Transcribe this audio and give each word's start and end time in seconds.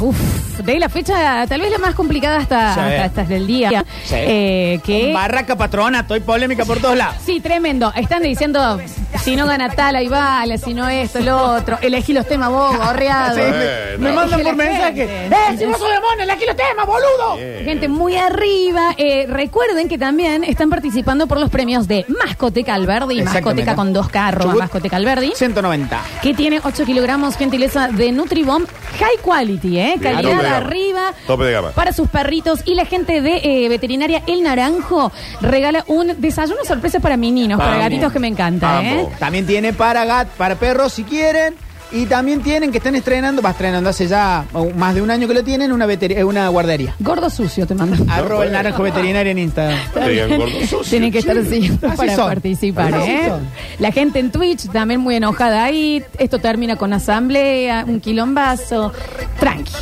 uff. 0.00 0.53
De 0.62 0.78
la 0.78 0.88
fecha, 0.88 1.46
tal 1.46 1.60
vez 1.60 1.70
la 1.70 1.78
más 1.78 1.94
complicada 1.94 2.38
hasta, 2.38 2.74
Sí. 2.74 2.80
hasta, 2.80 3.22
hasta 3.22 3.34
el 3.34 3.46
día. 3.46 3.84
Sí. 4.04 4.14
Eh, 4.16 4.80
que 4.84 5.12
Barraca 5.12 5.56
patrona, 5.56 6.00
estoy 6.00 6.20
polémica 6.20 6.64
por 6.64 6.78
todos 6.80 6.96
lados. 6.96 7.16
Sí, 7.24 7.40
tremendo. 7.40 7.92
Están 7.96 8.22
diciendo, 8.22 8.78
si 9.22 9.36
no 9.36 9.46
gana 9.46 9.70
tal, 9.70 9.96
ahí 9.96 10.08
vale, 10.08 10.58
si 10.58 10.74
no 10.74 10.88
esto, 10.88 11.20
lo 11.20 11.36
otro. 11.54 11.78
Elegí 11.82 12.12
los 12.12 12.26
temas 12.26 12.50
vos, 12.50 12.76
gorreado. 12.86 13.34
Sí, 13.36 13.98
me, 13.98 14.12
mandan 14.12 14.40
Elige 14.40 14.54
por 14.54 14.64
la 14.64 14.70
mensaje. 14.70 14.94
gente. 15.08 15.26
¡Eh, 15.36 15.58
si 15.58 15.66
no 15.66 15.78
soy 15.78 15.92
demonio, 15.92 16.22
elegí 16.24 16.46
los 16.46 16.56
temas, 16.56 16.86
boludo! 16.86 17.36
Bien. 17.36 17.64
Gente 17.64 17.88
muy 17.88 18.16
arriba. 18.16 18.94
Eh, 18.96 19.26
recuerden 19.28 19.88
que 19.88 19.98
también 19.98 20.44
están 20.44 20.70
participando 20.70 21.26
por 21.26 21.38
los 21.40 21.50
premios 21.50 21.88
de 21.88 22.04
Mascoteca 22.24 22.74
Alberdi, 22.74 23.20
Exactamente. 23.20 23.64
Mascoteca 23.64 23.74
con 23.76 23.94
2K, 23.94 24.28
arroba 24.28 24.44
Chubut. 24.44 24.58
Mascoteca 24.60 24.96
Alberdi, 24.96 25.32
190. 25.34 26.00
que 26.22 26.34
tiene 26.34 26.60
8 26.62 26.84
kilogramos, 26.84 27.36
gentileza 27.36 27.88
de 27.88 28.12
Nutribomb, 28.12 28.66
high 28.98 29.18
quality, 29.22 29.78
¿eh? 29.78 29.94
Calidad 30.00 30.43
de 30.44 30.50
gama. 30.50 30.66
arriba. 30.66 31.12
Tope 31.26 31.44
de 31.44 31.52
gama. 31.52 31.70
Para 31.72 31.92
sus 31.92 32.08
perritos. 32.08 32.60
Y 32.64 32.74
la 32.74 32.84
gente 32.84 33.20
de 33.20 33.40
eh, 33.42 33.68
Veterinaria 33.68 34.22
El 34.26 34.42
Naranjo 34.42 35.10
regala 35.40 35.84
un 35.88 36.20
desayuno 36.20 36.64
sorpresa 36.64 37.00
para 37.00 37.16
meninos, 37.16 37.58
para 37.58 37.72
Vamos. 37.72 37.84
gatitos 37.84 38.12
que 38.12 38.18
me 38.18 38.28
encanta, 38.28 38.82
¿eh? 38.82 39.08
También 39.18 39.46
tiene 39.46 39.72
para 39.72 40.04
gat, 40.04 40.28
para 40.28 40.56
perros 40.56 40.92
si 40.92 41.04
quieren. 41.04 41.54
Y 41.92 42.06
también 42.06 42.42
tienen 42.42 42.72
que 42.72 42.78
están 42.78 42.94
estrenando, 42.96 43.40
va 43.40 43.50
estrenando 43.50 43.90
hace 43.90 44.08
ya 44.08 44.44
más 44.76 44.94
de 44.94 45.02
un 45.02 45.10
año 45.10 45.28
que 45.28 45.34
lo 45.34 45.44
tienen, 45.44 45.70
una, 45.70 45.86
eh, 45.92 46.24
una 46.24 46.48
guardería. 46.48 46.94
Gordo 46.98 47.30
sucio 47.30 47.66
te 47.66 47.74
mando. 47.74 48.04
Arroba 48.12 48.44
el 48.44 48.52
naranjo 48.52 48.82
veterinario 48.82 49.30
en 49.32 49.38
Instagram. 49.38 49.78
Digan 50.08 50.36
gordo 50.38 50.60
sucio. 50.60 50.82
Tienen 50.90 51.12
que 51.12 51.18
estar 51.18 51.38
así 51.38 51.66
Así 51.82 51.96
para 51.96 52.16
son. 52.16 52.26
participar, 52.28 52.94
Así 52.94 53.10
¿eh? 53.10 53.28
son. 53.28 53.46
La 53.78 53.92
gente 53.92 54.18
en 54.18 54.32
Twitch 54.32 54.68
también 54.70 55.00
muy 55.00 55.14
enojada 55.16 55.64
ahí. 55.64 56.02
Esto 56.18 56.38
termina 56.38 56.76
con 56.76 56.92
asamblea, 56.92 57.84
un 57.86 58.00
quilombazo. 58.00 58.92
Tranqui. 59.38 59.72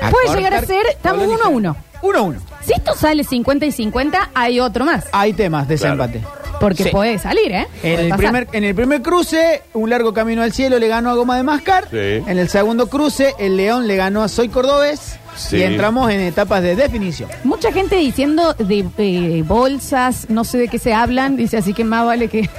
A 0.00 0.10
Puede 0.10 0.36
llegar 0.36 0.54
a 0.54 0.62
ser, 0.62 0.86
estamos 0.86 1.26
uno 1.26 1.44
a 1.44 1.48
uno. 1.48 1.76
Uno 2.02 2.18
a 2.18 2.22
uno. 2.22 2.47
Si 2.68 2.74
esto 2.74 2.94
sale 2.94 3.24
50 3.24 3.64
y 3.64 3.72
50, 3.72 4.30
hay 4.34 4.60
otro 4.60 4.84
más. 4.84 5.06
Hay 5.12 5.32
temas 5.32 5.66
de 5.66 5.76
Claro. 5.78 5.96
desempate. 6.04 6.26
Porque 6.60 6.84
Sí. 6.84 6.90
puede 6.90 7.18
salir, 7.18 7.50
¿eh? 7.50 7.66
En 7.76 7.80
Puede 7.80 7.94
el, 8.02 8.08
pasar. 8.10 8.18
primer, 8.18 8.48
en 8.52 8.64
el 8.64 8.74
primer 8.74 9.00
cruce, 9.00 9.62
un 9.72 9.88
largo 9.88 10.12
camino 10.12 10.42
al 10.42 10.52
cielo 10.52 10.78
le 10.78 10.86
ganó 10.86 11.08
a 11.08 11.14
Goma 11.14 11.38
de 11.38 11.44
Mascar. 11.44 11.84
Sí. 11.90 11.96
En 11.96 12.38
el 12.38 12.50
segundo 12.50 12.88
cruce, 12.90 13.34
el 13.38 13.56
León 13.56 13.86
le 13.86 13.96
ganó 13.96 14.22
a 14.22 14.28
Soy 14.28 14.50
Cordobés. 14.50 15.16
Sí. 15.38 15.56
Y 15.58 15.62
entramos 15.62 16.10
en 16.10 16.20
etapas 16.20 16.62
de 16.62 16.74
definición. 16.74 17.30
Mucha 17.44 17.70
gente 17.72 17.96
diciendo 17.96 18.54
de 18.54 18.84
eh, 18.98 19.42
bolsas, 19.46 20.26
no 20.28 20.42
sé 20.44 20.58
de 20.58 20.68
qué 20.68 20.78
se 20.78 20.92
hablan, 20.92 21.36
dice 21.36 21.56
así 21.58 21.72
que 21.74 21.84
más 21.84 22.04
vale 22.04 22.28
que. 22.28 22.50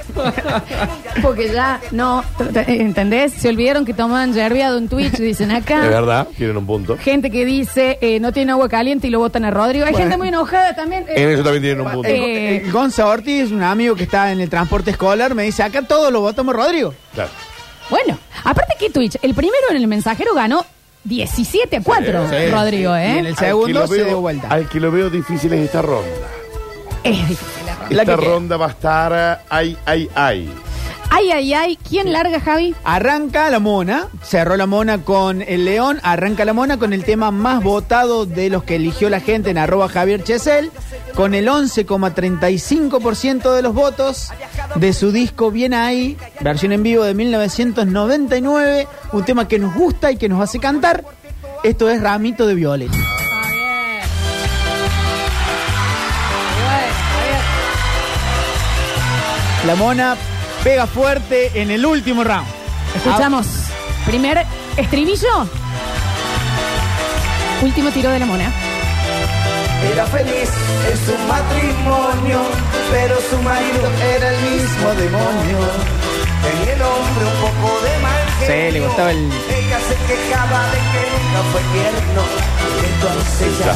Porque 1.22 1.52
ya, 1.52 1.80
no, 1.90 2.24
¿entendés? 2.66 3.32
Se 3.34 3.48
olvidaron 3.48 3.84
que 3.84 3.92
tomaban 3.94 4.32
yerbiado 4.32 4.78
en 4.78 4.88
Twitch, 4.88 5.12
dicen 5.18 5.50
acá. 5.50 5.84
Es 5.84 5.90
verdad, 5.90 6.28
tienen 6.36 6.56
un 6.56 6.66
punto. 6.66 6.96
Gente 6.98 7.30
que 7.30 7.44
dice 7.44 7.98
eh, 8.00 8.18
no 8.20 8.32
tiene 8.32 8.52
agua 8.52 8.68
caliente 8.68 9.06
y 9.06 9.10
lo 9.10 9.18
botan 9.18 9.44
a 9.44 9.50
Rodrigo. 9.50 9.84
Hay 9.84 9.92
Bueno. 9.92 10.04
gente 10.06 10.16
muy 10.18 10.28
enojada 10.28 10.74
también. 10.74 11.04
eh, 11.08 11.22
En 11.22 11.30
eso 11.30 11.42
también 11.42 11.62
tienen 11.62 11.80
un 11.86 11.92
punto. 11.92 12.08
Eh, 12.08 12.64
Gonza 12.72 13.06
Ortiz, 13.06 13.50
un 13.50 13.62
amigo 13.62 13.94
que 13.94 14.04
está 14.04 14.32
en 14.32 14.40
el 14.40 14.48
transporte 14.48 14.90
escolar, 14.92 15.34
me 15.34 15.42
dice, 15.44 15.62
acá 15.62 15.82
todo 15.82 16.10
lo 16.10 16.20
votamos 16.22 16.54
Rodrigo. 16.54 16.94
Claro. 17.14 17.30
bueno, 17.90 18.18
aparte 18.44 18.74
que 18.78 18.88
Twitch, 18.90 19.16
el 19.22 19.34
primero 19.34 19.64
en 19.70 19.76
el 19.76 19.86
mensajero 19.86 20.32
ganó 20.34 20.64
17 21.04 21.76
a 21.76 21.82
4, 21.82 22.28
Sí, 22.28 22.34
sí. 22.36 22.50
Rodrigo, 22.50 22.96
Y 22.96 23.00
en 23.00 23.26
¿eh? 23.26 23.28
el 23.30 23.36
segundo 23.36 23.66
Al 23.66 23.66
que 23.66 23.72
lo 23.80 23.86
se 23.86 23.94
veo- 23.94 24.06
dio 24.06 24.20
vuelta. 24.20 24.48
Al 24.48 24.68
que 24.68 24.80
lo 24.80 24.90
veo 24.92 25.10
difícil 25.10 25.52
es 25.54 25.60
esta 25.66 25.82
ronda. 25.82 26.08
Es 27.02 27.16
difícil. 27.28 27.46
La 27.90 28.02
esta 28.02 28.16
que 28.16 28.24
ronda 28.24 28.56
va 28.56 28.66
a 28.66 28.70
estar 28.70 29.12
eh, 29.40 29.44
ay, 29.48 29.76
ay, 29.86 30.08
ay. 30.14 30.50
Ay, 31.12 31.32
ay, 31.32 31.54
ay. 31.54 31.78
¿Quién 31.88 32.12
larga, 32.12 32.38
Javi? 32.40 32.72
Arranca 32.84 33.50
la 33.50 33.58
mona, 33.58 34.06
cerró 34.22 34.56
la 34.56 34.66
mona 34.66 35.02
con 35.02 35.42
el 35.42 35.64
león, 35.64 35.98
arranca 36.04 36.44
la 36.44 36.52
mona 36.52 36.78
con 36.78 36.92
el 36.92 37.02
tema 37.04 37.32
más 37.32 37.64
votado 37.64 38.26
de 38.26 38.48
los 38.48 38.62
que 38.62 38.76
eligió 38.76 39.10
la 39.10 39.18
gente 39.18 39.50
en 39.50 39.58
arroba 39.58 39.88
Javier 39.88 40.22
Chesel, 40.22 40.70
con 41.16 41.34
el 41.34 41.48
11,35% 41.48 43.52
de 43.52 43.62
los 43.62 43.74
votos 43.74 44.28
de 44.76 44.92
su 44.92 45.10
disco 45.10 45.50
Bien 45.50 45.74
Ahí, 45.74 46.16
versión 46.40 46.70
en 46.72 46.84
vivo 46.84 47.02
de 47.02 47.14
1999, 47.14 48.86
un 49.12 49.24
tema 49.24 49.48
que 49.48 49.58
nos 49.58 49.74
gusta 49.74 50.12
y 50.12 50.16
que 50.16 50.28
nos 50.28 50.40
hace 50.40 50.60
cantar. 50.60 51.04
Esto 51.64 51.90
es 51.90 52.00
Ramito 52.00 52.46
de 52.46 52.54
Violeta. 52.54 52.96
La 59.66 59.74
mona 59.74 60.16
pega 60.64 60.86
fuerte 60.86 61.50
en 61.60 61.70
el 61.70 61.84
último 61.86 62.24
round. 62.24 62.46
Escuchamos. 62.94 63.46
Primer 64.06 64.44
estribillo. 64.76 65.46
Último 67.62 67.90
tiro 67.90 68.10
de 68.10 68.18
la 68.18 68.26
mona. 68.26 68.50
Era 69.92 70.06
feliz 70.06 70.50
en 70.90 70.96
su 71.06 71.18
matrimonio, 71.26 72.40
pero 72.90 73.16
su 73.30 73.36
marido 73.42 73.90
era 74.16 74.30
el 74.30 74.40
mismo 74.52 74.88
demonio. 74.94 75.58
Tenía 76.42 76.74
el 76.74 76.82
hombre 76.82 77.24
un 77.26 77.40
poco 77.40 77.80
de 77.84 77.98
mal 77.98 78.22
Sí, 78.40 78.46
le 78.46 78.46
genio. 78.72 78.86
gustaba 78.86 79.10
el- 79.10 79.18
Ella 79.26 79.78
se 79.88 79.94
quejaba 80.12 80.64
de 80.72 80.78
que 80.92 81.02
nunca 81.12 81.40
fue 81.52 81.60
tierno. 81.72 82.22
Entonces 82.90 83.58
ya 83.58 83.74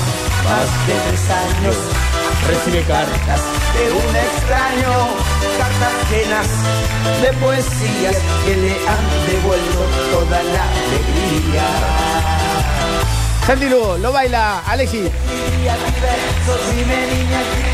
más 0.49 0.87
de 0.87 0.95
tres 1.09 1.31
años 1.31 1.77
Recibe 2.47 2.83
cartas. 2.83 3.41
de 3.75 3.85
un 3.93 4.17
extraño, 4.17 4.93
cartas 5.59 5.95
llenas 6.11 6.49
de 7.23 7.33
poesías 7.39 8.17
que 8.45 8.55
le 8.57 8.73
han 8.87 9.05
devuelto 9.27 9.81
toda 10.13 10.43
la 10.43 10.63
alegría. 10.63 11.67
Santi 13.47 13.69
Lugo, 13.69 13.97
lo 13.99 14.13
baila 14.13 14.61
Alexis. 14.67 15.11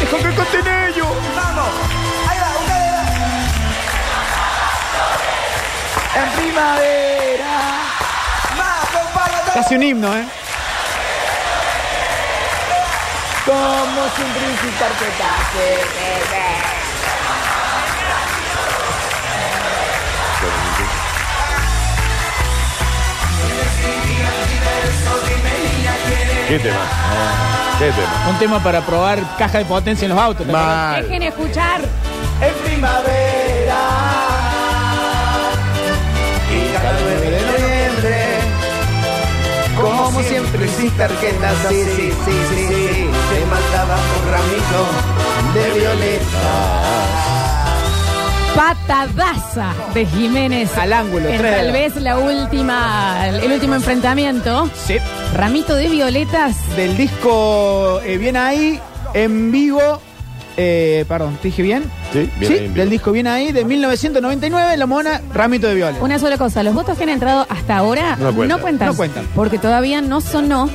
Dejo 0.01 0.17
que 0.17 0.35
contiene 0.35 0.89
ello. 0.89 1.07
Vamos, 1.37 1.69
ahí 2.29 2.39
va, 2.39 2.51
ustedes. 2.61 3.07
En 6.17 6.29
primavera. 6.41 7.55
Más, 8.57 8.85
compadre. 8.91 9.53
Casi 9.55 9.75
un 9.77 9.83
himno, 9.83 10.17
¿eh? 10.17 10.25
Como 13.47 14.03
sin 14.17 14.27
principar 14.35 14.93
que 14.99 15.07
¿Qué 26.49 26.59
tema? 26.59 26.81
¿Qué 27.79 27.93
tema? 27.93 28.29
Un 28.29 28.39
tema 28.39 28.63
para 28.63 28.81
probar 28.83 29.21
caja 29.39 29.59
de 29.59 29.65
potencia 29.65 30.05
en 30.05 30.11
los 30.11 30.19
autos. 30.19 30.47
¿te 30.47 30.53
acuerdas? 30.53 30.93
Mal. 30.93 31.03
Dejen 31.03 31.23
escuchar. 31.23 31.81
En 32.43 32.55
primavera. 32.65 34.20
Sin 40.77 40.91
tarjetas, 40.93 41.55
sí, 41.69 41.85
sí, 41.85 42.13
sí, 42.25 42.33
sí, 42.51 42.67
sí. 42.69 43.11
Te 43.31 43.47
mandaba 43.47 43.97
un 43.97 44.31
ramito 44.31 44.81
de 45.55 45.81
violeta. 45.81 46.91
Patadaza 48.55 49.73
de 49.95 50.07
Jiménez. 50.07 50.77
Al 50.77 50.93
ángulo, 50.93 51.29
En 51.29 51.39
tres 51.39 51.57
tal 51.57 51.73
vez 51.73 51.97
la 51.97 52.19
última, 52.19 53.29
el 53.29 53.53
último 53.53 53.75
enfrentamiento. 53.75 54.69
Sí. 54.75 54.99
Ramito 55.35 55.75
de 55.75 55.89
violetas. 55.89 56.57
Del 56.77 56.97
disco 56.97 58.01
eh, 58.05 58.19
Bien 58.19 58.37
Ahí, 58.37 58.81
en 59.15 59.53
vivo. 59.53 60.01
Eh, 60.63 61.05
perdón, 61.09 61.37
¿te 61.41 61.49
dije 61.49 61.63
bien? 61.63 61.85
Sí, 62.13 62.31
bien 62.39 62.53
sí, 62.53 62.59
ahí 62.59 62.69
del 62.69 62.91
disco 62.91 63.13
Bien 63.13 63.27
Ahí, 63.27 63.53
de 63.53 63.65
1999, 63.65 64.77
La 64.77 64.87
Mona, 64.87 65.21
Ramito 65.33 65.67
de 65.69 65.75
Viola. 65.75 65.97
Una 66.01 66.19
sola 66.19 66.37
cosa, 66.37 66.63
los 66.63 66.75
votos 66.75 66.97
que 66.99 67.05
han 67.05 67.09
entrado 67.11 67.47
hasta 67.49 67.77
ahora 67.79 68.17
No 68.17 68.35
cuentan. 68.35 68.61
cuentan. 68.61 68.89
No 68.89 68.97
cuentan. 68.97 69.27
Porque 69.35 69.59
todavía 69.59 70.01
no 70.03 70.21
sonó 70.21 70.69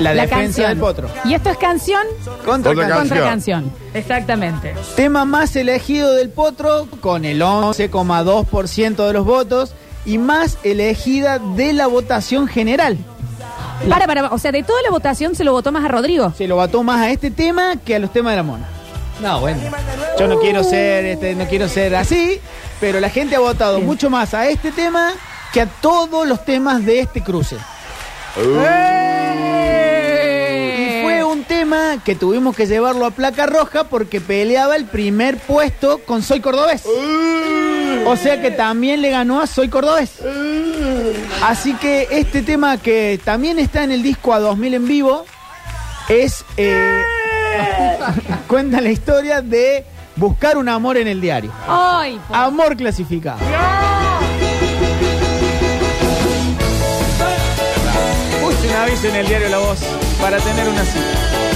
La 0.00 0.14
la, 0.14 0.22
defensa 0.22 0.36
canción. 0.62 0.68
del 0.70 0.78
potro. 0.78 1.08
Y 1.24 1.34
esto 1.34 1.50
es 1.50 1.58
canción 1.58 2.02
Contra 2.44 2.72
Otra 2.72 2.88
Can- 2.88 2.98
contra 2.98 3.16
Canción. 3.20 3.64
canción. 3.64 3.72
Exactamente. 3.94 4.74
Tema 4.96 5.24
más 5.24 5.54
elegido 5.56 6.12
del 6.14 6.30
potro, 6.30 6.86
con 7.00 7.24
el 7.24 7.42
11,2% 7.42 9.06
de 9.06 9.12
los 9.12 9.24
votos. 9.24 9.74
Y 10.04 10.18
más 10.18 10.58
elegida 10.62 11.38
de 11.40 11.72
la 11.72 11.88
votación 11.88 12.46
general. 12.46 12.96
Para, 13.88 14.06
para, 14.06 14.28
o 14.32 14.38
sea, 14.38 14.52
de 14.52 14.62
toda 14.62 14.80
la 14.82 14.90
votación 14.90 15.34
se 15.34 15.42
lo 15.44 15.52
votó 15.52 15.72
más 15.72 15.84
a 15.84 15.88
Rodrigo. 15.88 16.32
Se 16.38 16.46
lo 16.46 16.54
votó 16.56 16.82
más 16.84 17.00
a 17.00 17.10
este 17.10 17.30
tema 17.30 17.74
que 17.84 17.96
a 17.96 17.98
los 17.98 18.12
temas 18.12 18.32
de 18.32 18.36
la 18.36 18.42
mona. 18.44 18.68
No, 19.20 19.40
bueno. 19.40 19.60
Yo 20.18 20.28
no 20.28 20.38
quiero 20.40 20.62
ser, 20.62 21.04
este, 21.06 21.34
no 21.34 21.46
quiero 21.46 21.68
ser 21.68 21.94
así, 21.96 22.40
pero 22.80 23.00
la 23.00 23.08
gente 23.10 23.36
ha 23.36 23.40
votado 23.40 23.80
mucho 23.80 24.10
más 24.10 24.34
a 24.34 24.48
este 24.48 24.72
tema 24.72 25.12
que 25.52 25.60
a 25.62 25.66
todos 25.66 26.26
los 26.26 26.44
temas 26.44 26.84
de 26.84 27.00
este 27.00 27.22
cruce. 27.22 27.56
Uh, 28.36 28.60
Y 30.78 31.02
fue 31.02 31.24
un 31.24 31.44
tema 31.44 31.96
que 32.04 32.14
tuvimos 32.14 32.54
que 32.54 32.66
llevarlo 32.66 33.06
a 33.06 33.10
placa 33.10 33.46
roja 33.46 33.84
porque 33.84 34.20
peleaba 34.20 34.76
el 34.76 34.84
primer 34.84 35.38
puesto 35.38 35.98
con 36.04 36.22
Soy 36.22 36.40
Cordobés. 36.40 36.84
O 38.06 38.16
sea 38.16 38.40
que 38.42 38.50
también 38.50 39.00
le 39.02 39.10
ganó 39.10 39.40
a 39.40 39.46
Soy 39.46 39.68
Cordobés. 39.68 40.12
Así 41.42 41.72
que 41.74 42.08
este 42.10 42.42
tema 42.42 42.76
que 42.78 43.18
también 43.24 43.58
está 43.58 43.82
en 43.82 43.92
el 43.92 44.02
disco 44.02 44.32
a 44.34 44.40
2000 44.40 44.74
en 44.74 44.86
vivo 44.88 45.24
es. 46.08 46.44
eh, 46.58 47.02
cuenta 48.48 48.80
la 48.80 48.90
historia 48.90 49.42
de 49.42 49.84
buscar 50.16 50.56
un 50.56 50.68
amor 50.68 50.96
en 50.96 51.08
el 51.08 51.20
diario. 51.20 51.50
Ay, 51.68 52.20
Amor 52.32 52.76
clasificado. 52.76 53.38
Puse 58.42 58.68
un 58.68 58.74
aviso 58.74 59.08
en 59.08 59.16
el 59.16 59.26
diario 59.26 59.48
La 59.48 59.58
Voz 59.58 59.78
para 60.20 60.38
tener 60.38 60.68
una 60.68 60.84
cita. 60.84 61.55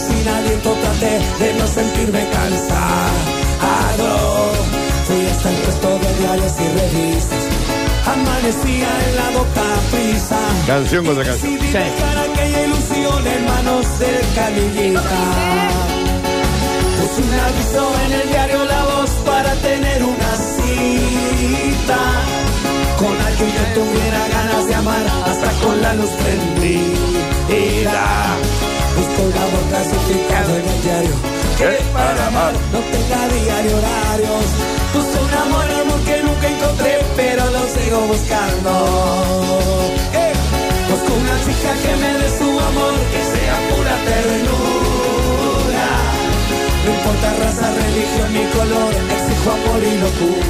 Sin 0.00 0.26
aliento 0.26 0.72
traté 0.72 1.20
de 1.38 1.54
no 1.58 1.66
sentirme 1.66 2.26
cansado. 2.30 4.08
Fui 5.06 5.26
hasta 5.26 5.50
el 5.50 5.56
puesto 5.56 5.98
de 5.98 6.14
diarios 6.18 6.52
y 6.60 6.68
revistas. 6.78 7.44
Amanecía 8.06 8.88
en 9.06 9.16
la 9.16 9.30
boca 9.38 9.62
prisa. 9.90 10.38
Canción 10.66 11.04
contra 11.04 11.24
canción. 11.24 11.52
Decidí 11.52 11.72
dejar 11.72 12.18
aquella 12.18 12.64
ilusión 12.64 13.26
en 13.26 13.44
manos 13.44 13.98
del. 13.98 14.22
Puse 16.98 17.20
un 17.22 17.34
aviso 17.38 17.82
en 18.06 18.12
el 18.12 18.28
diario 18.28 18.64
La 18.64 18.84
Voz 18.84 19.10
para 19.26 19.52
tener 19.56 20.04
una 20.04 20.36
cita 20.56 22.00
con 22.98 23.14
alguien 23.20 23.50
que 23.50 23.64
tuviera 23.74 24.28
ganas 24.28 24.66
de 24.68 24.74
amar 24.74 25.06
hasta 25.26 25.50
con 25.64 25.82
la 25.82 25.94
luz 25.94 26.10
prendida. 26.10 28.02
Un 29.22 29.32
amor 29.46 29.64
clasificado 29.70 30.50
en 30.56 30.68
el 30.68 30.82
diario 30.82 31.14
que 31.58 31.70
para 31.92 32.26
amar 32.26 32.52
no 32.72 32.78
tenga 32.92 33.20
diario 33.28 33.76
horarios. 33.78 34.46
Busco 34.94 35.18
un 35.24 35.34
amor, 35.44 35.64
amor 35.82 36.00
que 36.08 36.22
nunca 36.22 36.46
encontré, 36.48 36.98
pero 37.16 37.42
lo 37.50 37.62
sigo 37.74 37.98
buscando. 38.12 38.70
Eh, 40.14 40.32
Busco 40.90 41.14
una 41.14 41.36
chica 41.44 41.70
que 41.82 41.92
me 42.02 42.10
dé 42.18 42.28
su 42.38 42.48
amor, 42.68 42.94
que 43.12 43.22
sea 43.32 43.54
pura 43.70 43.94
ternura. 44.08 44.51
No 47.02 47.10
importa 47.10 47.34
raza, 47.34 47.66
religión 47.74 48.32
ni 48.32 48.44
color, 48.54 48.94
exijo 48.94 49.50
amor 49.50 49.82
y 49.82 49.94
locura. 49.98 50.46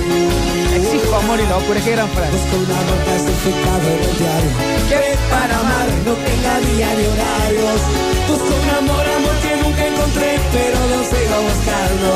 Exijo 0.76 1.16
amor 1.16 1.40
y 1.40 1.46
locura, 1.48 1.80
qué 1.80 1.92
gran 1.92 2.10
frase. 2.10 2.32
Busco 2.32 2.56
un 2.60 2.70
amor 2.76 2.98
clasificado 3.08 3.86
en 3.88 4.00
el 4.04 4.14
diario. 4.20 4.52
Que 4.90 5.02
para 5.32 5.54
amar 5.64 5.88
no 6.04 6.12
tenga 6.12 6.52
diario 6.76 7.08
horarios 7.08 7.80
Busco 8.28 8.52
un 8.52 8.68
amor, 8.68 9.04
amor 9.16 9.36
que 9.40 9.52
nunca 9.64 9.82
encontré 9.86 10.30
Pero 10.52 10.78
lo 10.92 10.98
sigo 11.08 11.36
buscando. 11.48 12.08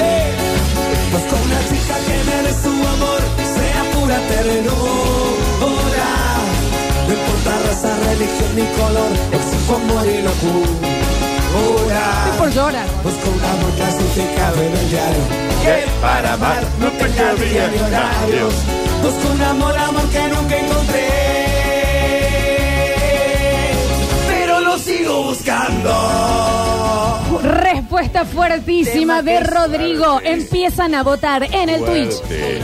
Eh, 0.00 0.32
Busco 1.12 1.34
una 1.36 1.60
chica 1.68 1.96
que 2.08 2.16
me 2.28 2.36
dé 2.40 2.52
su 2.56 2.72
amor 2.72 3.20
sea 3.52 3.80
pura 3.92 4.18
ternura. 4.32 6.08
No 7.06 7.12
importa 7.12 7.52
raza, 7.68 7.90
religión 8.00 8.50
ni 8.56 8.64
color. 8.80 9.12
Exijo 9.36 9.76
amor 9.76 10.06
y 10.08 10.22
locura 10.22 11.15
por 12.38 12.50
llorar. 12.50 12.86
Busco 13.02 13.30
un 13.30 13.44
amor 13.44 13.72
clasificado 13.76 14.62
en 14.62 14.72
el 14.76 14.90
diario. 14.90 15.22
Que 15.62 15.84
para 16.00 16.32
amar 16.34 16.62
no 16.78 16.88
tenga 16.90 17.34
diario 17.34 17.86
horarios 17.86 18.54
Busco 19.02 19.32
un 19.32 19.42
amor, 19.42 19.76
amor 19.76 20.08
que 20.10 20.28
nunca 20.28 20.58
encontré. 20.58 21.08
Pero 24.28 24.60
lo 24.60 24.78
sigo 24.78 25.24
buscando. 25.24 25.90
Respuesta 27.42 28.24
fuertísima 28.24 29.22
de 29.22 29.40
Rodrigo. 29.40 30.20
Empiezan 30.24 30.94
a 30.94 31.02
votar 31.02 31.42
en 31.44 31.68
el. 31.68 31.84
Twitch, 31.84 32.14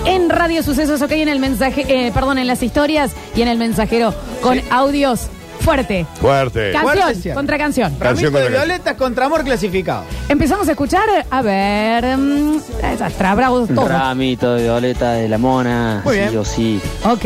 en 0.07 0.31
Radio 0.31 0.63
Sucesos, 0.63 1.03
ok, 1.03 1.13
en 1.13 1.29
el 1.29 1.39
mensaje, 1.39 1.85
eh, 1.89 2.11
perdón, 2.13 2.39
en 2.39 2.47
las 2.47 2.63
historias 2.63 3.13
y 3.37 3.43
en 3.43 3.49
el 3.49 3.59
mensajero 3.59 4.15
con 4.41 4.61
audios 4.71 5.29
fuerte. 5.63 6.07
Fuerte. 6.21 6.73
Fuerte, 6.73 7.01
Canción 7.01 7.35
contra 7.35 7.59
canción. 7.59 7.95
Canción 7.95 8.01
Ramito 8.01 8.27
de 8.27 8.33
contra 8.33 8.43
canción. 8.43 8.63
violetas 8.69 8.97
contra 8.97 9.27
amor 9.27 9.45
clasificado. 9.45 10.05
Empezamos 10.29 10.69
a 10.69 10.73
escuchar, 10.73 11.09
a 11.31 11.43
ver, 11.43 12.17
mm, 12.17 12.61
ya 12.99 13.07
está 13.07 13.35
bravo 13.35 13.67
todo. 13.67 13.89
Ramito 13.89 14.55
de 14.55 14.65
violeta 14.65 15.13
de 15.13 15.29
la 15.29 15.39
mona. 15.39 16.03
Muy 16.05 16.17
bien. 16.17 16.31
Sí 16.31 16.37
o 16.37 16.45
sí. 16.45 16.81
Ok, 17.05 17.25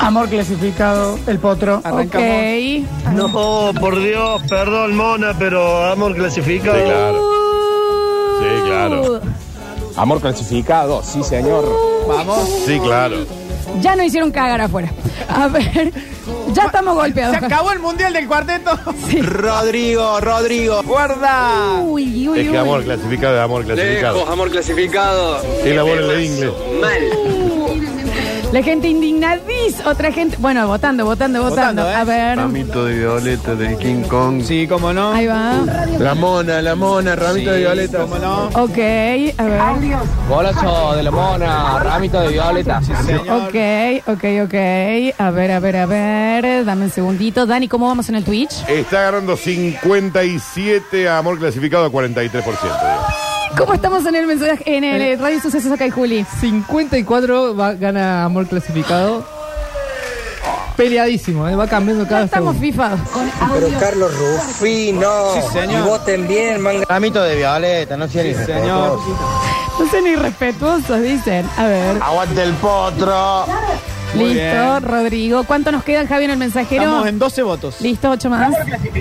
Amor 0.00 0.28
clasificado, 0.28 1.18
el 1.26 1.38
potro. 1.38 1.80
Arrancamos. 1.84 2.28
ok. 2.28 3.12
No, 3.14 3.72
por 3.80 3.98
Dios, 4.00 4.42
perdón, 4.48 4.96
mona, 4.96 5.34
pero 5.38 5.84
amor 5.84 6.14
clasificado. 6.14 6.76
Sí, 6.76 6.82
claro. 6.84 7.22
Sí, 8.40 8.62
claro. 8.66 9.02
Uh, 9.02 9.20
Amor 9.96 10.20
clasificado, 10.20 11.02
sí 11.04 11.22
señor. 11.22 11.64
Vamos. 12.08 12.48
Sí, 12.66 12.78
claro. 12.80 13.16
Ya 13.80 13.94
no 13.94 14.02
hicieron 14.02 14.30
cagar 14.32 14.60
afuera. 14.60 14.90
A 15.28 15.46
ver, 15.48 15.92
ya 16.52 16.64
estamos 16.66 16.94
golpeados. 16.94 17.38
Se 17.38 17.46
acabó 17.46 17.72
el 17.72 17.78
mundial 17.80 18.12
del 18.12 18.26
cuarteto. 18.26 18.78
Rodrigo, 19.22 20.20
Rodrigo. 20.20 20.82
Guarda. 20.84 21.80
Uy, 21.82 22.28
uy, 22.28 22.38
Es 22.40 22.44
que 22.46 22.50
uy. 22.52 22.56
amor 22.56 22.84
clasificado 22.84 23.36
es 23.36 23.42
amor 23.42 23.64
clasificado. 23.64 24.26
amor 24.28 24.50
clasificado. 24.50 25.42
Es 25.64 25.74
la 25.74 25.82
bola 25.82 26.02
en 26.04 26.10
el 26.10 26.24
inglés. 26.24 26.52
Mal. 26.80 27.43
La 28.54 28.62
gente 28.62 28.86
indignadís, 28.86 29.84
otra 29.84 30.12
gente. 30.12 30.36
Bueno, 30.38 30.68
votando, 30.68 31.04
votando, 31.04 31.42
votando. 31.42 31.82
Votando, 31.82 31.90
¿eh? 31.90 31.94
A 31.96 32.04
ver. 32.04 32.38
Ramito 32.38 32.84
de 32.84 32.98
violeta 32.98 33.56
de 33.56 33.76
King 33.78 34.02
Kong. 34.02 34.44
Sí, 34.44 34.68
cómo 34.68 34.92
no. 34.92 35.10
Ahí 35.10 35.26
va. 35.26 35.64
La 35.98 36.14
mona, 36.14 36.62
la 36.62 36.76
mona, 36.76 37.16
ramito 37.16 37.50
de 37.50 37.58
violeta. 37.58 38.02
Cómo 38.02 38.16
no. 38.16 38.44
Ok, 38.50 38.78
a 38.78 39.42
ver. 39.42 39.98
Golazo 40.28 40.94
de 40.94 41.02
la 41.02 41.10
mona, 41.10 41.80
ramito 41.80 42.20
de 42.20 42.28
violeta. 42.28 42.80
Señor. 42.80 43.22
Ok, 43.28 44.06
ok, 44.06 44.24
ok. 44.44 44.54
A 45.18 45.30
ver, 45.32 45.50
a 45.50 45.58
ver, 45.58 45.76
a 45.76 45.86
ver. 45.86 46.64
Dame 46.64 46.84
un 46.84 46.90
segundito. 46.92 47.46
Dani, 47.46 47.66
¿cómo 47.66 47.88
vamos 47.88 48.08
en 48.08 48.14
el 48.14 48.22
Twitch? 48.22 48.68
Está 48.68 49.00
agarrando 49.00 49.36
57 49.36 51.08
a 51.08 51.18
amor 51.18 51.40
clasificado 51.40 51.86
a 51.86 51.90
43%. 51.90 53.03
¿Cómo 53.56 53.74
estamos 53.74 54.04
en 54.06 54.14
el 54.16 54.26
mensaje? 54.26 54.62
En 54.76 54.84
el 54.84 55.00
eh, 55.00 55.16
Radio 55.16 55.40
Sucesos 55.40 55.70
acá 55.70 55.86
y 55.86 55.90
Juli. 55.90 56.26
54 56.40 57.56
va, 57.56 57.74
gana 57.74 58.24
amor 58.24 58.46
clasificado. 58.46 59.24
Peleadísimo, 60.76 61.48
¿eh? 61.48 61.54
va 61.54 61.68
cambiando 61.68 62.04
cada 62.06 62.24
estamos 62.24 62.56
segundo. 62.56 62.72
fifados. 62.72 63.00
Pero 63.52 63.68
Carlos 63.78 64.12
Rufino. 64.18 65.34
Sí, 65.34 65.40
señor. 65.52 65.80
Y 65.80 65.88
voten 65.88 66.26
bien, 66.26 66.60
manga. 66.60 66.84
Ramito 66.88 67.22
de 67.22 67.36
violeta, 67.36 67.96
no 67.96 68.08
sean 68.08 68.26
Sí, 68.26 68.34
señor. 68.44 68.98
No 69.78 69.88
sean 69.88 70.06
irrespetuosos, 70.06 71.00
dicen. 71.00 71.48
A 71.56 71.66
ver. 71.66 72.02
Aguante 72.02 72.42
el 72.42 72.52
potro. 72.54 73.46
Muy 74.14 74.34
Listo, 74.34 74.70
bien. 74.70 74.82
Rodrigo. 74.82 75.44
¿Cuánto 75.44 75.72
nos 75.72 75.82
quedan, 75.84 76.06
Javi, 76.06 76.24
en 76.26 76.30
el 76.32 76.36
mensajero? 76.36 76.82
Estamos 76.84 77.06
en 77.08 77.18
12 77.18 77.42
votos. 77.42 77.80
Listo, 77.80 78.10
ocho 78.10 78.30
más. 78.30 78.52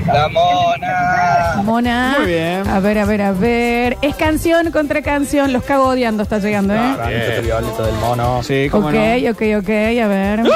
La 0.08 0.27
mona. 0.27 1.62
Mona. 1.63 2.15
Muy 2.20 2.27
bien. 2.27 2.67
A 2.67 2.79
ver, 2.79 2.98
a 2.98 3.05
ver, 3.05 3.22
a 3.22 3.32
ver. 3.32 3.98
Es 4.01 4.15
canción 4.15 4.72
contra 4.72 5.01
canción. 5.01 5.53
Los 5.53 5.63
cago 5.63 5.86
odiando, 5.89 6.24
está 6.24 6.39
llegando, 6.39 6.74
¿eh? 6.74 6.96
De 7.08 7.41
violeta 7.41 7.84
del 7.86 7.96
mono. 7.96 8.41
Sí, 8.43 8.67
cómo 8.72 8.88
Ok, 8.88 8.93
no. 8.93 9.32
ok, 9.32 9.41
ok. 9.60 9.70
A 9.70 10.08
ver. 10.08 10.41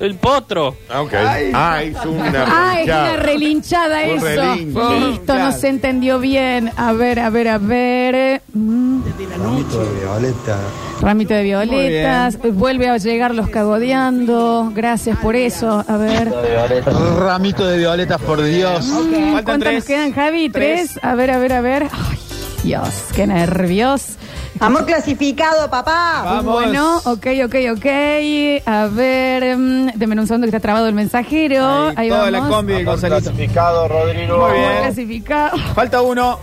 El 0.00 0.14
potro. 0.14 0.76
Ah, 0.88 1.02
ok. 1.02 1.12
Ah, 1.54 1.82
hizo 1.84 2.10
una 2.10 2.44
Ah, 2.48 2.80
es 2.80 2.86
relinchada. 2.86 3.12
una 3.12 3.16
relinchada 3.22 3.98
Un 4.04 4.10
eso. 4.16 4.24
relinche. 4.26 5.00
Listo, 5.00 5.32
no 5.34 5.38
Claro. 5.40 5.52
se 5.52 5.68
entendió 5.68 6.18
bien. 6.18 6.70
A 6.76 6.92
ver, 6.92 7.20
a 7.20 7.28
ver, 7.28 7.48
a 7.48 7.58
ver. 7.58 8.40
Mm, 8.54 8.79
Ramito 9.42 9.84
de 9.84 10.00
violeta. 10.00 10.58
Ramito 11.00 11.34
de 11.34 11.42
violetas. 11.42 12.38
Vuelve 12.52 12.88
a 12.88 12.96
llegar 12.98 13.34
los 13.34 13.48
cagodeando. 13.48 14.70
Gracias 14.74 15.18
por 15.18 15.36
eso. 15.36 15.84
A 15.86 15.96
ver. 15.96 16.32
Ramito 17.18 17.66
de 17.66 17.78
violetas, 17.78 18.20
por 18.20 18.42
Dios. 18.42 18.86
¿Cuántos 19.32 19.58
tres. 19.60 19.74
nos 19.74 19.84
quedan, 19.84 20.12
Javi? 20.12 20.48
Tres. 20.50 20.92
¿Tres? 20.92 21.04
A 21.04 21.14
ver, 21.14 21.30
a 21.30 21.38
ver, 21.38 21.52
a 21.52 21.60
ver. 21.60 21.82
Ay, 21.90 22.18
Dios, 22.62 22.88
qué 23.14 23.26
nervios. 23.26 24.16
Amor 24.58 24.84
clasificado, 24.84 25.70
papá. 25.70 26.20
Vamos. 26.22 26.52
Bueno, 26.52 26.98
ok, 26.98 27.26
ok, 27.46 27.54
ok. 27.76 27.86
A 28.66 28.88
ver, 28.92 29.56
mm, 29.56 29.92
denme 29.94 30.20
un 30.20 30.26
segundo 30.26 30.44
que 30.44 30.48
está 30.50 30.60
trabado 30.60 30.86
el 30.86 30.94
mensajero. 30.94 31.64
Ahí, 31.88 31.94
Ahí, 31.96 32.08
toda 32.10 32.30
la 32.30 32.40
vamos. 32.40 32.56
combi 32.56 32.74
de 32.74 32.84
Gonzalito. 32.84 33.20
Clasificado, 33.22 33.88
Rodrigo. 33.88 34.36
Muy 34.36 34.58
bien. 34.58 34.70
Clasificado. 34.82 35.56
Falta 35.74 36.02
uno. 36.02 36.38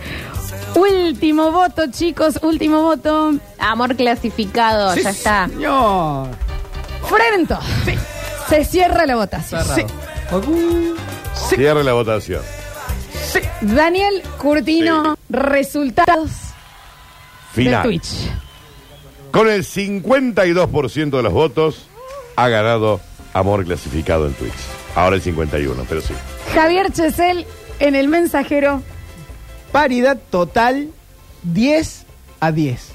Último 0.78 1.50
voto, 1.50 1.90
chicos, 1.90 2.38
último 2.42 2.82
voto. 2.82 3.34
Amor 3.58 3.96
clasificado, 3.96 4.94
Sí, 4.94 5.02
ya 5.02 5.10
está. 5.10 5.48
Señor. 5.48 6.28
Frento. 7.02 7.58
Se 8.48 8.64
cierra 8.64 9.04
la 9.06 9.16
votación. 9.16 9.64
Sí. 9.74 9.82
Cierre 11.56 11.82
la 11.82 11.92
votación. 11.94 12.42
Daniel 13.60 14.22
Curtino, 14.38 15.16
resultados 15.28 16.30
de 17.54 17.64
Final. 17.64 17.82
Twitch. 17.82 18.30
Con 19.32 19.48
el 19.48 19.64
52% 19.64 21.10
de 21.16 21.22
los 21.22 21.32
votos, 21.32 21.86
ha 22.36 22.48
ganado 22.48 23.00
Amor 23.34 23.64
clasificado 23.64 24.26
en 24.26 24.34
Twitch. 24.34 24.54
Ahora 24.94 25.16
el 25.16 25.22
51, 25.22 25.84
pero 25.88 26.00
sí. 26.00 26.14
Javier 26.54 26.92
Chesel 26.92 27.46
en 27.78 27.94
el 27.94 28.08
mensajero. 28.08 28.82
Paridad 29.78 30.18
total 30.30 30.88
10 31.44 32.04
a 32.40 32.50
10. 32.50 32.88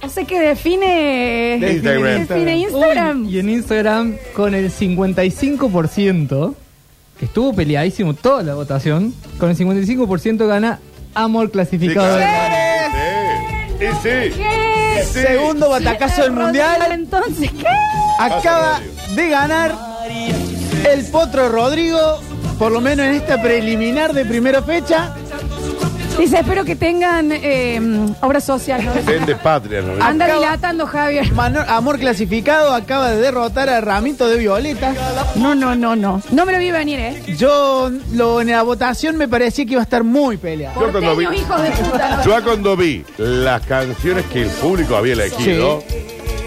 No 0.00 0.08
sé 0.08 0.24
qué 0.24 0.38
define. 0.38 1.56
Instagram. 1.56 2.26
Define 2.28 2.56
Instagram. 2.58 3.26
Uy, 3.26 3.34
y 3.34 3.38
en 3.40 3.50
Instagram, 3.50 4.16
con 4.32 4.54
el 4.54 4.70
55%, 4.70 6.54
que 7.18 7.24
estuvo 7.24 7.52
peleadísimo 7.52 8.14
toda 8.14 8.44
la 8.44 8.54
votación, 8.54 9.12
con 9.40 9.50
el 9.50 9.56
55% 9.56 10.46
gana 10.46 10.78
Amor 11.14 11.50
clasificado. 11.50 12.16
Sí, 12.16 12.24
Sí, 13.80 13.86
sí. 14.00 14.38
¿Qué? 14.38 15.02
Sí. 15.06 15.20
Segundo 15.20 15.68
batacazo 15.68 16.22
del 16.22 16.30
mundial. 16.30 16.92
Entonces, 16.92 17.50
¿qué? 17.50 17.66
Acaba 18.20 18.80
de 19.16 19.28
ganar 19.30 19.74
el 20.88 21.04
Potro 21.06 21.48
Rodrigo, 21.48 22.20
por 22.56 22.70
lo 22.70 22.80
menos 22.80 23.04
en 23.04 23.14
esta 23.14 23.42
preliminar 23.42 24.12
de 24.12 24.24
primera 24.24 24.62
fecha. 24.62 25.16
Dice, 26.18 26.38
espero 26.38 26.64
que 26.64 26.76
tengan 26.76 27.30
eh, 27.32 27.80
obra 28.20 28.40
social. 28.40 28.84
¿no? 28.84 28.92
Vende 29.04 29.34
patria, 29.34 29.82
¿no? 29.82 30.02
Anda 30.02 30.26
Acaba- 30.26 30.40
dilatando, 30.40 30.86
Javier. 30.86 31.32
Mano- 31.32 31.60
Amor 31.66 31.98
clasificado 31.98 32.72
acaba 32.72 33.10
de 33.10 33.20
derrotar 33.20 33.68
a 33.68 33.80
Ramito 33.80 34.28
de 34.28 34.38
Violeta. 34.38 34.94
No, 35.34 35.54
no, 35.54 35.74
no, 35.74 35.96
no. 35.96 36.22
No 36.30 36.46
me 36.46 36.52
lo 36.52 36.58
vi 36.58 36.70
venir, 36.70 37.00
¿eh? 37.00 37.22
Yo 37.36 37.90
lo, 38.12 38.40
en 38.40 38.50
la 38.50 38.62
votación 38.62 39.16
me 39.16 39.26
parecía 39.28 39.64
que 39.66 39.72
iba 39.72 39.80
a 39.80 39.84
estar 39.84 40.04
muy 40.04 40.36
peleado. 40.36 40.80
Yo 40.80 40.92
cuando 40.92 41.16
vi, 41.16 41.24
Porteños, 41.26 41.46
hijos 41.46 41.62
de 41.62 41.70
puta. 41.70 42.16
¿no? 42.16 42.24
yo 42.24 42.44
cuando 42.44 42.76
vi 42.76 43.04
las 43.18 43.62
canciones 43.66 44.24
que 44.26 44.42
el 44.42 44.50
público 44.50 44.96
había 44.96 45.14
elegido, 45.14 45.82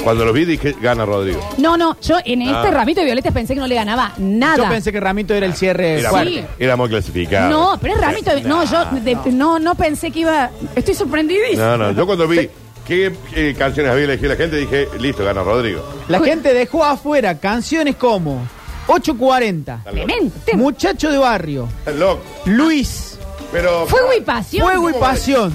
cuando 0.04 0.26
los 0.26 0.34
vi 0.34 0.46
dije, 0.46 0.76
gana 0.82 1.06
Rodrigo. 1.06 1.40
No, 1.58 1.78
no, 1.78 1.98
yo 2.02 2.18
en 2.24 2.42
este 2.44 2.68
Ah. 2.68 2.72
ramito 2.72 3.00
de 3.02 3.06
violetas 3.06 3.34
pensé 3.34 3.54
que 3.54 3.60
no 3.60 3.68
le 3.68 3.76
ganaba 3.76 4.14
nada. 4.18 4.58
Yo 4.58 4.70
pensé 4.70 4.92
que 4.92 5.00
Ramito 5.00 5.34
era 5.34 5.46
el 5.46 5.54
cierre 5.54 6.00
Era, 6.00 6.10
fuerte. 6.10 6.32
Sí. 6.34 6.46
era 6.60 6.74
Amor 6.74 6.90
clasificado. 6.90 7.50
No, 7.50 7.78
pero 7.82 7.96
es 7.96 8.02
ramito 8.02 8.32
de... 8.34 8.42
No, 8.42 8.64
yo 8.64 8.86
de- 9.02 9.32
no, 9.32 9.60
no 9.60 9.76
pensé 9.76 10.12
que 10.12 10.20
iba... 10.20 10.50
Estoy 10.76 10.94
sorprendidísima. 10.94 11.64
No, 11.64 11.78
no, 11.78 11.92
yo 11.92 12.06
cuando 12.06 12.28
vi 12.28 12.50
qué, 12.86 13.14
canciones 13.58 13.92
había 13.92 14.06
elegido 14.06 14.30
la 14.30 14.36
gente 14.38 14.56
dije, 14.58 14.88
listo, 15.00 15.24
gana 15.26 15.44
Rodrigo. 15.44 15.84
La 16.08 16.20
gente 16.22 16.54
dejó 16.54 16.84
afuera 16.86 17.38
canciones 17.40 17.96
como 17.96 18.42
840, 18.88 19.82
Tremendo. 19.84 20.34
tema. 20.46 20.64
Muchacho 20.64 21.12
de 21.12 21.18
Barrio, 21.18 21.68
loco. 21.98 22.22
Luis, 22.46 23.18
Pero. 23.52 23.86
Fuego 23.88 24.10
y 24.18 24.22
pasión. 24.22 24.66
Fuego 24.66 24.90
y 24.90 24.94
Pasión. 24.94 25.54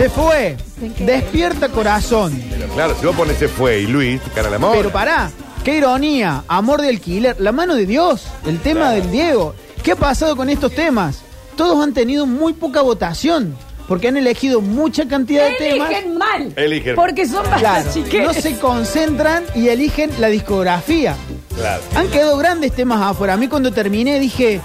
Se 0.00 0.08
fue, 0.08 0.56
Despierta 1.00 1.68
Corazón. 1.68 2.42
Pero 2.48 2.68
claro, 2.68 2.96
si 2.98 3.04
vos 3.04 3.14
pones 3.14 3.36
ese 3.36 3.48
fue 3.48 3.80
y 3.80 3.86
Luis, 3.86 4.18
gana 4.34 4.48
la 4.48 4.56
amor. 4.56 4.74
Pero 4.74 4.90
pará, 4.90 5.30
qué 5.62 5.76
ironía, 5.76 6.42
Amor 6.48 6.80
de 6.80 6.88
Alquiler, 6.88 7.36
La 7.38 7.52
Mano 7.52 7.74
de 7.74 7.84
Dios, 7.84 8.22
el 8.46 8.60
tema 8.60 8.86
Claro. 8.86 8.94
del 9.02 9.10
Diego. 9.10 9.54
¿Qué 9.82 9.92
ha 9.92 9.96
pasado 9.96 10.36
con 10.36 10.48
estos 10.48 10.74
temas? 10.74 11.18
Todos 11.54 11.84
han 11.84 11.92
tenido 11.92 12.24
muy 12.24 12.54
poca 12.54 12.80
votación, 12.80 13.54
porque 13.88 14.08
han 14.08 14.16
elegido 14.16 14.62
mucha 14.62 15.06
cantidad 15.06 15.44
de 15.50 15.56
temas. 15.56 15.90
Eligen 15.90 16.16
mal. 16.16 16.52
Eligen. 16.56 16.94
Porque 16.96 17.26
son 17.28 17.42
Claro, 17.44 17.60
bastante 17.60 17.92
chiques. 17.92 18.22
no 18.24 18.32
se 18.32 18.56
concentran 18.58 19.44
y 19.54 19.68
eligen 19.68 20.10
la 20.18 20.28
discografía. 20.28 21.14
Claro. 21.54 21.82
Han 21.94 22.08
quedado 22.08 22.38
grandes 22.38 22.72
temas 22.72 23.02
afuera. 23.02 23.34
A 23.34 23.36
mí 23.36 23.48
cuando 23.48 23.70
terminé 23.70 24.18
dije, 24.18 24.62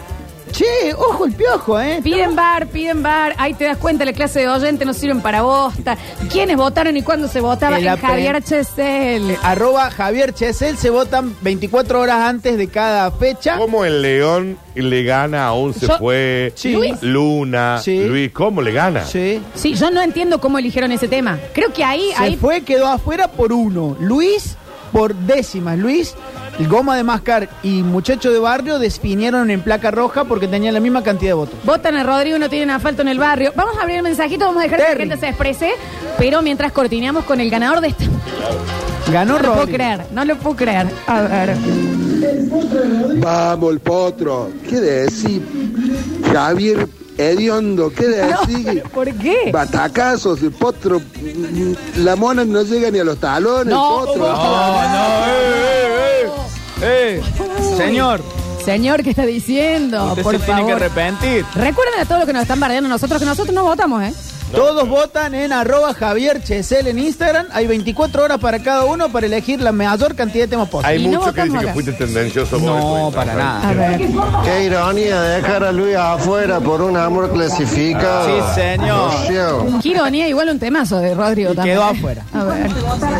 che, 0.57 0.93
ojo 0.95 1.25
el 1.25 1.33
piojo, 1.33 1.79
¿eh? 1.79 1.99
Piden 2.03 2.35
bar, 2.35 2.67
piden 2.67 3.03
bar. 3.03 3.33
Ahí 3.37 3.53
te 3.53 3.65
das 3.65 3.77
cuenta, 3.77 4.05
la 4.05 4.13
clase 4.13 4.41
de 4.41 4.47
oyente 4.49 4.85
no 4.85 4.93
sirven 4.93 5.21
para 5.21 5.41
bosta. 5.41 5.97
¿Quiénes 6.31 6.55
votaron 6.57 6.95
y 6.97 7.01
cuándo 7.01 7.27
se 7.27 7.41
votaba? 7.41 7.77
El 7.77 7.87
En 7.87 7.93
apre- 7.93 8.01
Javier 8.01 8.43
Chesel. 8.43 9.37
Arroba 9.43 9.89
Javier 9.91 10.33
Chesel 10.33 10.77
se 10.77 10.89
votan 10.89 11.35
24 11.41 11.99
horas 11.99 12.19
antes 12.29 12.57
de 12.57 12.67
cada 12.67 13.11
fecha. 13.11 13.57
¿Cómo 13.57 13.85
el 13.85 14.01
León 14.01 14.57
le 14.75 15.03
gana 15.03 15.47
aún 15.47 15.73
se 15.73 15.87
Yo- 15.87 15.97
fue? 15.97 16.53
Sí. 16.55 16.73
Luis. 16.73 17.01
Luna. 17.01 17.79
Sí. 17.83 18.05
Luis, 18.05 18.31
¿cómo 18.31 18.61
le 18.61 18.71
gana? 18.71 19.03
Sí. 19.05 19.41
Sí, 19.55 19.73
yo 19.75 19.91
no 19.91 20.01
entiendo 20.01 20.39
cómo 20.39 20.57
eligieron 20.57 20.91
ese 20.91 21.07
tema. 21.07 21.37
Creo 21.53 21.71
que 21.73 21.83
ahí, 21.83 22.11
Se 22.15 22.23
ahí 22.23 22.35
fue, 22.37 22.61
quedó 22.61 22.87
afuera 22.87 23.27
por 23.27 23.51
uno. 23.53 23.95
Luis 23.99 24.57
por 24.91 25.13
décimas. 25.13 25.77
Luis, 25.77 26.15
el 26.59 26.67
Goma 26.67 26.95
de 26.95 27.03
Mascar 27.03 27.49
y 27.63 27.83
Muchacho 27.83 28.31
de 28.31 28.39
Barrio 28.39 28.79
definieron 28.79 29.49
en 29.51 29.61
placa 29.61 29.91
roja 29.91 30.23
porque 30.23 30.47
tenían 30.47 30.73
la 30.73 30.79
misma 30.79 31.03
cantidad 31.03 31.31
de 31.31 31.33
votos. 31.35 31.55
votan 31.63 31.95
a 31.97 32.03
Rodrigo, 32.03 32.37
no 32.39 32.49
tienen 32.49 32.69
asfalto 32.69 33.01
en 33.01 33.09
el 33.09 33.19
barrio. 33.19 33.51
Vamos 33.55 33.77
a 33.77 33.81
abrir 33.81 33.97
el 33.97 34.03
mensajito, 34.03 34.45
vamos 34.45 34.61
a 34.61 34.63
dejar 34.63 34.77
que 34.79 34.83
la 34.83 34.89
Terry. 34.91 34.99
gente 35.09 35.17
se 35.17 35.27
exprese. 35.27 35.71
Pero 36.17 36.41
mientras 36.41 36.71
cortineamos 36.71 37.25
con 37.25 37.39
el 37.41 37.49
ganador 37.49 37.81
de 37.81 37.89
esta. 37.89 38.05
Ganó 39.11 39.33
No 39.33 39.39
lo 39.39 39.43
puedo 39.43 39.55
Rodrigo. 39.61 39.75
creer, 39.77 40.01
no 40.11 40.25
lo 40.25 40.35
puedo 40.37 40.55
creer. 40.55 40.87
A 41.07 41.21
ver. 41.21 41.55
Vamos, 43.17 43.73
el 43.73 43.79
potro. 43.79 44.49
¿Qué 44.67 44.79
decir? 44.79 45.45
Javier 46.31 46.87
Hediondo, 47.17 47.91
¿qué 47.91 48.07
decir? 48.07 48.81
No, 48.83 48.89
¿Por 48.89 49.13
qué? 49.13 49.51
Batacazos, 49.51 50.41
el 50.41 50.51
potro. 50.51 51.01
La 51.97 52.15
mona 52.15 52.43
no 52.45 52.61
llega 52.63 52.89
ni 52.91 52.99
a 52.99 53.03
los 53.03 53.17
talones, 53.19 53.73
No, 53.73 54.01
el 54.01 54.05
potro. 54.07 54.25
Eh, 55.27 55.84
señor, 57.77 58.21
Señor, 58.63 59.03
¿qué 59.03 59.11
está 59.11 59.25
diciendo? 59.25 60.07
usted 60.07 60.23
Por 60.23 60.39
se 60.39 60.45
tiene 60.45 60.65
que 60.65 60.71
arrepentir. 60.71 61.45
Recuerden 61.53 61.99
a 61.99 62.05
todos 62.05 62.21
los 62.21 62.27
que 62.27 62.33
nos 62.33 62.41
están 62.41 62.59
bardeando 62.59 62.89
nosotros 62.89 63.19
que 63.19 63.25
nosotros 63.25 63.53
no 63.53 63.63
votamos, 63.63 64.01
¿eh? 64.03 64.13
Todos 64.55 64.87
votan 64.87 65.35
en 65.35 65.51
arroba 65.51 65.93
Javier 65.93 66.41
Chesel 66.43 66.87
en 66.87 66.97
Instagram. 66.99 67.47
Hay 67.51 67.67
24 67.67 68.23
horas 68.23 68.37
para 68.39 68.59
cada 68.59 68.85
uno 68.85 69.09
para 69.09 69.25
elegir 69.27 69.59
la 69.61 69.71
mayor 69.71 70.15
cantidad 70.15 70.45
de 70.45 70.49
temas 70.49 70.69
posibles. 70.69 70.97
Hay 70.99 71.05
Y 71.05 71.07
no 71.09 71.19
muchos 71.19 71.33
que 71.33 71.41
votamos 71.41 71.47
dicen 71.47 71.59
que 71.59 71.65
acá. 71.65 71.73
fuiste 71.73 71.91
tendencioso. 71.93 72.59
No, 72.59 72.65
con 72.73 72.97
esto, 72.99 73.11
para 73.13 73.33
nada. 73.35 73.69
A 73.69 73.73
ver. 73.73 74.01
Qué 74.45 74.63
ironía 74.65 75.21
dejar 75.21 75.63
a 75.65 75.71
Luis 75.71 75.95
afuera 75.95 76.59
por 76.59 76.81
un 76.81 76.95
amor 76.97 77.31
clasificado. 77.31 78.25
Sí, 78.27 78.61
señor. 78.61 79.81
Qué 79.81 79.89
ironía, 79.89 80.27
igual 80.27 80.49
un 80.49 80.59
temazo 80.59 80.99
de 80.99 81.13
Rodrigo 81.13 81.51
Y 81.51 81.55
también. 81.55 81.77
quedó 81.77 81.87
¿eh? 81.89 81.95
afuera. 81.97 82.23
A 82.33 82.43
ver. 82.45 82.71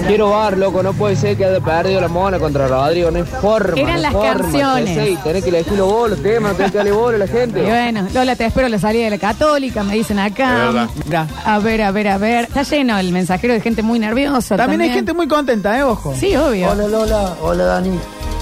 Quiero 0.08 0.30
bar, 0.30 0.58
loco, 0.58 0.82
no 0.84 0.94
puede 0.94 1.16
ser 1.16 1.36
que 1.36 1.46
haya 1.46 1.60
perdido 1.60 2.00
la 2.02 2.08
mona 2.08 2.40
contra 2.40 2.68
Rodrigo, 2.68 3.12
no 3.12 3.18
hay 3.18 3.24
forma. 3.24 3.80
Eran 3.80 3.88
no 3.88 3.96
hay 3.96 4.02
las 4.02 4.12
forma, 4.14 4.34
canciones. 4.42 5.24
Tenés 5.24 5.44
que 5.44 5.50
elegirlo 5.50 5.86
vos, 5.88 6.10
los 6.12 6.22
temas, 6.24 6.52
no 6.52 6.58
tenés 6.58 6.72
que 6.72 6.78
darle 6.78 6.92
bola 6.94 7.16
a 7.16 7.20
la 7.20 7.26
Y 7.26 7.30
gente. 7.30 7.62
bueno, 7.62 8.08
Lola, 8.14 8.36
te 8.36 8.46
espero 8.46 8.70
la 8.70 8.80
salida 8.80 9.04
de 9.06 9.10
la 9.12 9.18
católica, 9.18 9.84
me 9.84 9.96
dicen 9.96 10.20
Es 10.20 10.32
acá. 10.32 10.56
verdad. 10.56 10.90
Mirá. 11.06 11.25
A 11.46 11.60
ver, 11.60 11.82
a 11.82 11.92
ver, 11.92 12.08
a 12.08 12.18
ver. 12.18 12.46
Está 12.46 12.64
lleno 12.64 12.98
el 12.98 13.12
mensajero 13.12 13.54
de 13.54 13.62
gente 13.62 13.82
muy 13.82 14.00
nerviosa. 14.00 14.56
También 14.58 14.82
hay 14.82 14.90
gente 14.92 15.14
muy 15.14 15.28
contenta, 15.28 15.78
¿eh? 15.78 15.84
Ojo. 15.84 16.14
Sí, 16.20 16.36
obvio. 16.36 16.70
Hola 16.72 16.88
Lola, 16.88 17.36
hola 17.42 17.64
Dani, 17.66 17.92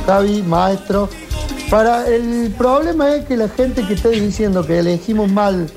Javi, 0.05 0.41
maestro. 0.43 1.09
Para 1.69 2.07
el 2.07 2.53
problema 2.57 3.15
es 3.15 3.25
que 3.25 3.35
la 3.37 3.49
gente 3.49 3.83
que 3.87 3.93
está 3.95 4.09
diciendo 4.09 4.65
que 4.65 4.79
elegimos 4.79 5.31
mal 5.31 5.67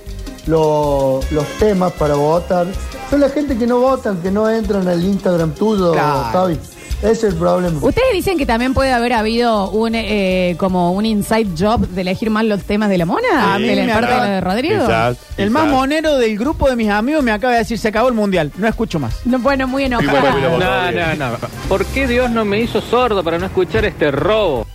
lo- 0.47 1.21
los 1.31 1.47
temas 1.59 1.93
para 1.93 2.15
votar, 2.15 2.67
son 3.11 3.21
la 3.21 3.29
gente 3.31 3.57
que 3.57 3.67
no 3.67 3.79
votan, 3.81 4.19
que 4.19 4.31
no 4.31 4.49
entran 4.51 4.87
al 4.89 5.03
Instagram 5.05 5.53
tuyo, 5.53 5.93
Claro. 5.93 6.29
Javi. 6.33 6.59
Ese 7.03 7.13
es 7.13 7.25
el 7.25 7.35
problema. 7.35 7.79
Ustedes 7.83 8.13
dicen 8.15 8.39
que 8.39 8.47
también 8.47 8.73
puede 8.73 8.91
haber 8.93 9.13
habido 9.13 9.71
un 9.71 9.95
eh, 9.95 10.55
como 10.59 10.93
un 10.93 11.05
inside 11.05 11.49
job 11.59 11.87
de 11.89 12.01
elegir 12.01 12.31
mal 12.31 12.49
los 12.49 12.63
temas 12.63 12.89
de 12.89 12.99
la 12.99 13.05
mona, 13.05 13.59
mí 13.59 13.65
de 13.69 13.77
la 13.87 13.93
parte 13.95 14.07
de 14.09 14.13
acaba- 14.15 14.27
la 14.27 14.33
de 14.35 14.41
Rodrigo. 14.41 14.81
Quizás, 14.87 15.17
El 15.37 15.49
quizás. 15.49 15.51
más 15.51 15.67
monero 15.69 16.17
del 16.17 16.39
grupo 16.39 16.69
de 16.71 16.77
mis 16.77 16.89
amigos 16.89 17.23
me 17.23 17.33
acaba 17.33 17.53
de 17.53 17.59
decir 17.61 17.79
se 17.79 17.89
acabó 17.89 18.09
el 18.09 18.15
mundial. 18.15 18.51
No 18.57 18.67
escucho 18.67 18.99
más. 18.99 19.15
No, 19.27 19.39
bueno, 19.39 19.69
muy 19.69 19.85
Y 19.85 19.89
bueno, 19.91 20.59
No, 20.59 20.91
no, 20.93 21.15
no. 21.17 21.37
¿Por 21.69 21.85
qué 21.87 22.07
Dios 22.07 22.31
no 22.31 22.45
me 22.45 22.61
hizo 22.61 22.81
sordo 22.81 23.23
para 23.23 23.39
no 23.39 23.47
escuchar 23.47 23.85
este 23.85 24.11
robo? 24.11 24.67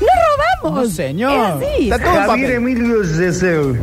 ¡No 0.00 0.06
robamos! 0.70 0.88
No, 0.88 0.94
señor. 0.94 1.60
Es 1.62 1.68
así. 1.68 1.90
Está 1.90 2.04
todo 2.04 2.20
en 2.20 2.26
papel. 2.26 2.50
Emilio 2.52 3.04
Ceseu, 3.04 3.76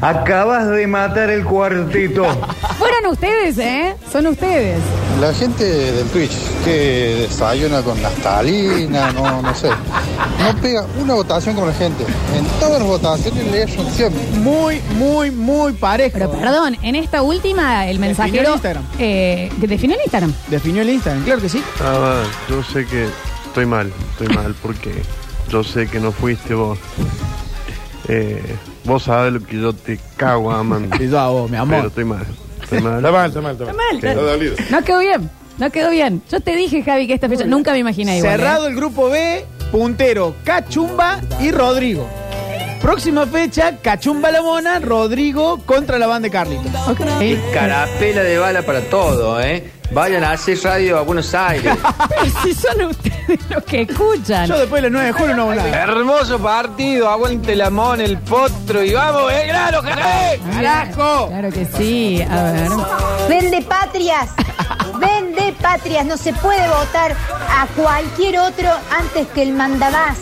acabas 0.00 0.68
de 0.70 0.86
matar 0.86 1.30
el 1.30 1.44
cuartito. 1.44 2.24
Fueron 2.78 3.06
ustedes, 3.10 3.58
¿eh? 3.58 3.94
Son 4.12 4.26
ustedes. 4.26 4.78
La 5.20 5.34
gente 5.34 5.64
del 5.64 6.06
Twitch 6.10 6.30
que 6.64 7.26
desayuna 7.28 7.82
con 7.82 8.00
naftalina, 8.00 9.10
no, 9.12 9.42
no 9.42 9.52
sé. 9.54 9.68
No 9.68 10.60
pega 10.62 10.86
una 11.00 11.14
votación 11.14 11.56
como 11.56 11.66
la 11.66 11.72
gente. 11.74 12.04
En 12.36 12.44
todas 12.60 12.78
las 12.78 12.88
votaciones 12.88 13.50
le 13.50 13.62
erran 13.62 13.86
siempre. 13.92 14.22
Muy, 14.38 14.80
muy, 14.96 15.32
muy 15.32 15.72
parejo. 15.72 16.18
Pero 16.18 16.30
perdón, 16.30 16.76
en 16.82 16.94
esta 16.94 17.22
última, 17.22 17.88
el 17.88 17.98
mensajero. 17.98 18.46
el 18.46 18.52
Instagram. 18.52 18.84
Eh, 19.00 19.50
definió 19.58 19.96
el 19.96 20.02
Instagram. 20.02 20.32
Definió 20.48 20.82
el 20.82 20.90
Instagram, 20.90 21.24
claro 21.24 21.40
que 21.42 21.48
sí. 21.48 21.64
Ah, 21.80 21.98
va, 21.98 22.22
yo 22.48 22.62
sé 22.62 22.86
que 22.86 23.08
estoy 23.48 23.66
mal, 23.66 23.92
estoy 24.12 24.28
mal 24.36 24.54
porque 24.62 25.02
yo 25.48 25.64
sé 25.64 25.88
que 25.88 25.98
no 25.98 26.12
fuiste 26.12 26.54
vos. 26.54 26.78
Eh, 28.06 28.56
vos 28.84 29.02
sabes 29.02 29.32
lo 29.32 29.40
que 29.44 29.60
yo 29.60 29.72
te 29.72 29.98
cago 30.16 30.52
amando. 30.52 30.94
Y 31.02 31.08
yo 31.10 31.18
a 31.18 31.28
vos, 31.28 31.50
mi 31.50 31.56
Pero 31.56 31.62
amor. 31.62 31.86
estoy 31.86 32.04
mal, 32.04 32.24
estoy 32.70 32.80
mal. 32.80 32.96
Está 32.96 33.10
mal, 33.12 33.28
está 33.28 33.40
mal, 33.40 33.52
está 33.52 33.64
mal. 33.66 33.74
mal, 33.76 33.96
está- 33.96 34.08
Está 34.10 34.22
dolido. 34.22 34.56
No 34.70 34.82
quedó 34.84 34.98
bien. 35.00 35.30
No 35.58 35.70
quedó 35.70 35.90
bien. 35.90 36.22
Yo 36.30 36.40
te 36.40 36.54
dije, 36.54 36.82
Javi, 36.84 37.06
que 37.08 37.14
esta 37.14 37.28
fecha 37.28 37.44
nunca 37.44 37.72
me 37.72 37.78
imaginé 37.78 38.18
igual. 38.18 38.34
¿eh? 38.34 38.36
Cerrado 38.36 38.66
el 38.68 38.76
grupo 38.76 39.10
B, 39.10 39.44
puntero 39.72 40.34
Cachumba 40.44 41.20
y 41.40 41.50
Rodrigo. 41.50 42.06
Próxima 42.80 43.26
fecha, 43.26 43.76
Cachumba 43.82 44.30
la 44.30 44.40
Mona, 44.40 44.78
Rodrigo 44.78 45.58
contra 45.66 45.98
la 45.98 46.06
banda 46.06 46.26
de 46.26 46.30
Carlitos. 46.30 46.70
Y 47.20 47.34
carapela 47.52 48.22
de 48.22 48.38
bala 48.38 48.62
para 48.62 48.82
todo, 48.82 49.40
¿eh? 49.40 49.64
Vayan 49.90 50.22
a 50.22 50.32
hacer 50.32 50.58
radio 50.62 50.98
a 50.98 51.02
Buenos 51.02 51.34
Aires. 51.34 51.76
Pero 52.08 52.24
si 52.42 52.54
son 52.54 52.82
ustedes 52.82 53.40
los 53.48 53.64
que 53.64 53.82
escuchan. 53.82 54.46
Yo 54.46 54.58
después 54.58 54.82
de 54.82 54.90
las 54.90 54.92
9 54.92 55.06
de 55.06 55.12
julio 55.12 55.36
no 55.36 55.42
hago 55.42 55.54
nada. 55.54 55.82
Hermoso 55.82 56.38
partido, 56.38 57.08
aguante 57.08 57.56
la 57.56 57.70
mona, 57.70 58.04
el 58.04 58.18
potro 58.18 58.82
y 58.82 58.92
vamos, 58.92 59.32
¡eh, 59.32 59.46
grano, 59.46 59.82
carajo! 59.82 60.10
¡Carajo! 60.52 61.28
Claro 61.28 61.50
que 61.50 61.64
sí. 61.64 62.22
A 62.22 62.42
ver. 62.52 62.68
Vende 63.28 63.62
patrias. 63.62 64.30
Vende 64.98 65.54
patrias. 65.60 66.04
No 66.04 66.16
se 66.16 66.32
puede 66.34 66.68
votar 66.68 67.12
a 67.12 67.66
cualquier 67.74 68.38
otro 68.40 68.68
antes 68.90 69.26
que 69.28 69.42
el 69.42 69.52
mandabás. 69.52 70.18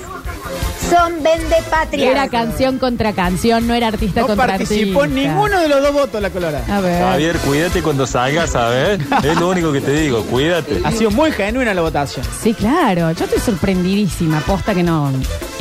Son 0.90 1.22
vende 1.22 1.56
patrias. 1.70 2.10
Era 2.10 2.28
canción 2.28 2.78
contra 2.78 3.12
canción, 3.12 3.66
no 3.66 3.74
era 3.74 3.88
artista 3.88 4.20
No 4.20 4.26
contra 4.28 4.46
participó 4.46 5.02
artista. 5.02 5.20
ninguno 5.20 5.60
de 5.60 5.68
los 5.68 5.82
dos 5.82 5.92
votos 5.92 6.22
la 6.22 6.30
colorada. 6.30 6.64
A 6.76 6.80
ver. 6.80 7.02
Javier, 7.02 7.36
cuídate 7.38 7.82
cuando 7.82 8.06
salgas, 8.06 8.50
¿sabes? 8.50 9.00
Es 9.24 9.40
lo 9.40 9.48
único 9.48 9.72
que 9.72 9.80
te 9.80 9.92
digo, 9.92 10.22
cuídate. 10.24 10.80
Ha 10.84 10.92
sido 10.92 11.10
muy 11.10 11.32
genuina 11.32 11.74
la 11.74 11.82
votación. 11.82 12.24
Sí, 12.42 12.54
claro. 12.54 13.10
Yo 13.12 13.24
estoy 13.24 13.40
sorprendidísima. 13.40 14.40
Posta 14.40 14.74
que 14.74 14.82
no. 14.82 15.10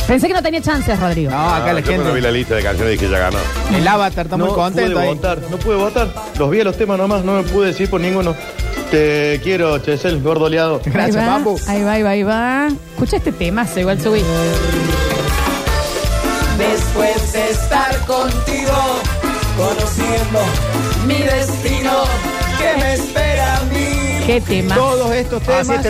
Pensé 0.07 0.27
que 0.27 0.33
no 0.33 0.43
tenía 0.43 0.61
chances, 0.61 0.99
Rodrigo. 0.99 1.31
No, 1.31 1.55
acá 1.55 1.73
la 1.73 1.79
yo 1.79 1.87
cuando 1.87 2.03
vi 2.05 2.11
gente. 2.13 2.21
la 2.21 2.31
lista 2.31 2.55
de 2.55 2.61
canciones 2.63 2.99
dije 2.99 3.11
ya 3.11 3.17
ganó. 3.17 3.39
El 3.75 3.87
avatar 3.87 4.25
está 4.27 4.37
muy 4.37 4.49
contento 4.49 4.91
pude 4.93 5.01
ahí. 5.01 5.07
votar, 5.15 5.39
no 5.49 5.57
pude 5.57 5.75
votar. 5.77 6.07
Los 6.37 6.51
vi 6.51 6.59
a 6.59 6.63
los 6.63 6.77
temas 6.77 6.99
nomás, 6.99 7.23
no 7.23 7.33
me 7.33 7.43
pude 7.43 7.67
decir 7.69 7.89
por 7.89 7.99
ninguno. 7.99 8.35
Te 8.91 9.39
quiero, 9.43 9.79
Chesel, 9.79 10.21
gordo 10.21 10.45
oleado. 10.45 10.79
ahí 10.93 11.11
va, 11.11 11.35
Ahí 11.67 11.83
va, 11.83 11.91
ahí 11.93 12.03
va, 12.03 12.09
ahí 12.11 12.23
va. 12.23 12.67
Escucha 12.91 13.17
este 13.17 13.31
tema, 13.31 13.65
igual 13.75 13.99
subí. 13.99 14.21
Después 16.57 17.33
de 17.33 17.49
estar 17.49 18.05
contigo, 18.05 18.73
conociendo 19.57 20.39
mi 21.05 21.21
destino, 21.21 22.03
que 22.57 22.81
me 22.81 22.93
espera 22.93 23.57
a 23.57 23.61
mí. 23.63 24.23
Qué 24.25 24.41
tema. 24.41 24.75
Todos 24.75 25.11
estos 25.11 25.43
temas, 25.43 25.85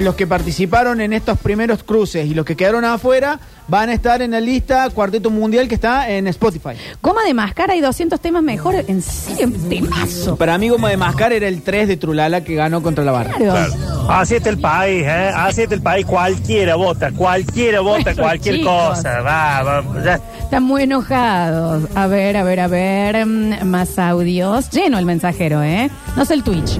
los 0.00 0.14
que 0.14 0.26
participaron 0.26 1.00
en 1.00 1.12
estos 1.12 1.38
primeros 1.38 1.82
cruces 1.82 2.26
y 2.26 2.34
los 2.34 2.44
que 2.44 2.56
quedaron 2.56 2.84
afuera, 2.84 3.38
van 3.68 3.88
a 3.88 3.92
estar 3.92 4.20
en 4.22 4.32
la 4.32 4.40
lista 4.40 4.88
Cuarteto 4.90 5.30
Mundial 5.30 5.68
que 5.68 5.74
está 5.76 6.10
en 6.10 6.26
Spotify. 6.28 6.70
Goma 7.02 7.22
de 7.24 7.34
máscara 7.34 7.76
y 7.76 7.80
200 7.80 8.18
temas 8.20 8.42
mejores. 8.42 8.88
En 8.88 9.00
serio, 9.02 9.46
un 9.46 9.68
temazo. 9.68 10.36
Para 10.36 10.58
mí, 10.58 10.68
Goma 10.68 10.88
de 10.90 10.96
Mascar 10.96 11.32
era 11.32 11.46
el 11.46 11.62
3 11.62 11.86
de 11.88 11.96
Trulala 11.96 12.42
que 12.42 12.54
ganó 12.56 12.82
contra 12.82 13.04
la 13.04 13.12
barra. 13.12 13.34
Claro. 13.34 13.72
Así 14.08 14.34
está 14.34 14.48
el 14.50 14.58
país, 14.58 15.04
¿eh? 15.06 15.30
Así 15.34 15.62
está 15.62 15.74
el 15.76 15.82
país. 15.82 16.04
Cualquiera 16.06 16.74
vota, 16.74 17.12
cualquiera 17.12 17.80
vota 17.80 18.02
Bueno, 18.04 18.22
cualquier 18.22 18.56
chicos. 18.56 18.88
cosa. 18.88 19.20
Va, 19.20 19.62
va, 19.62 19.84
ya. 20.04 20.20
Están 20.42 20.64
muy 20.64 20.82
enojados. 20.82 21.84
A 21.94 22.06
ver, 22.08 22.36
a 22.36 22.42
ver, 22.42 22.60
a 22.60 22.66
ver. 22.66 23.24
mm, 23.26 23.64
Más 23.66 23.98
audios. 24.00 24.68
Lleno 24.70 24.98
el 24.98 25.04
mensajero, 25.04 25.62
¿eh? 25.62 25.90
No 26.16 26.24
sé 26.24 26.34
el 26.34 26.42
Twitch. 26.42 26.78